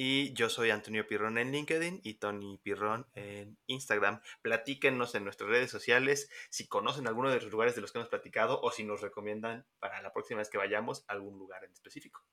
[0.02, 4.22] Y yo soy Antonio Pirrón en LinkedIn y Tony Pirrón en Instagram.
[4.42, 8.08] Platíquenos en nuestras redes sociales si conocen alguno de los lugares de los que hemos
[8.08, 11.74] platicado o si nos recomiendan para la próxima vez que vayamos a algún lugar en
[11.74, 12.24] específico.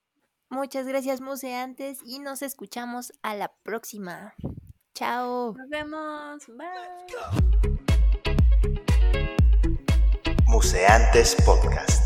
[0.48, 4.36] Muchas gracias, museantes, y nos escuchamos a la próxima.
[4.94, 5.56] Chao.
[5.58, 6.46] Nos vemos.
[6.46, 6.68] Bye.
[10.46, 12.05] Museantes Podcast.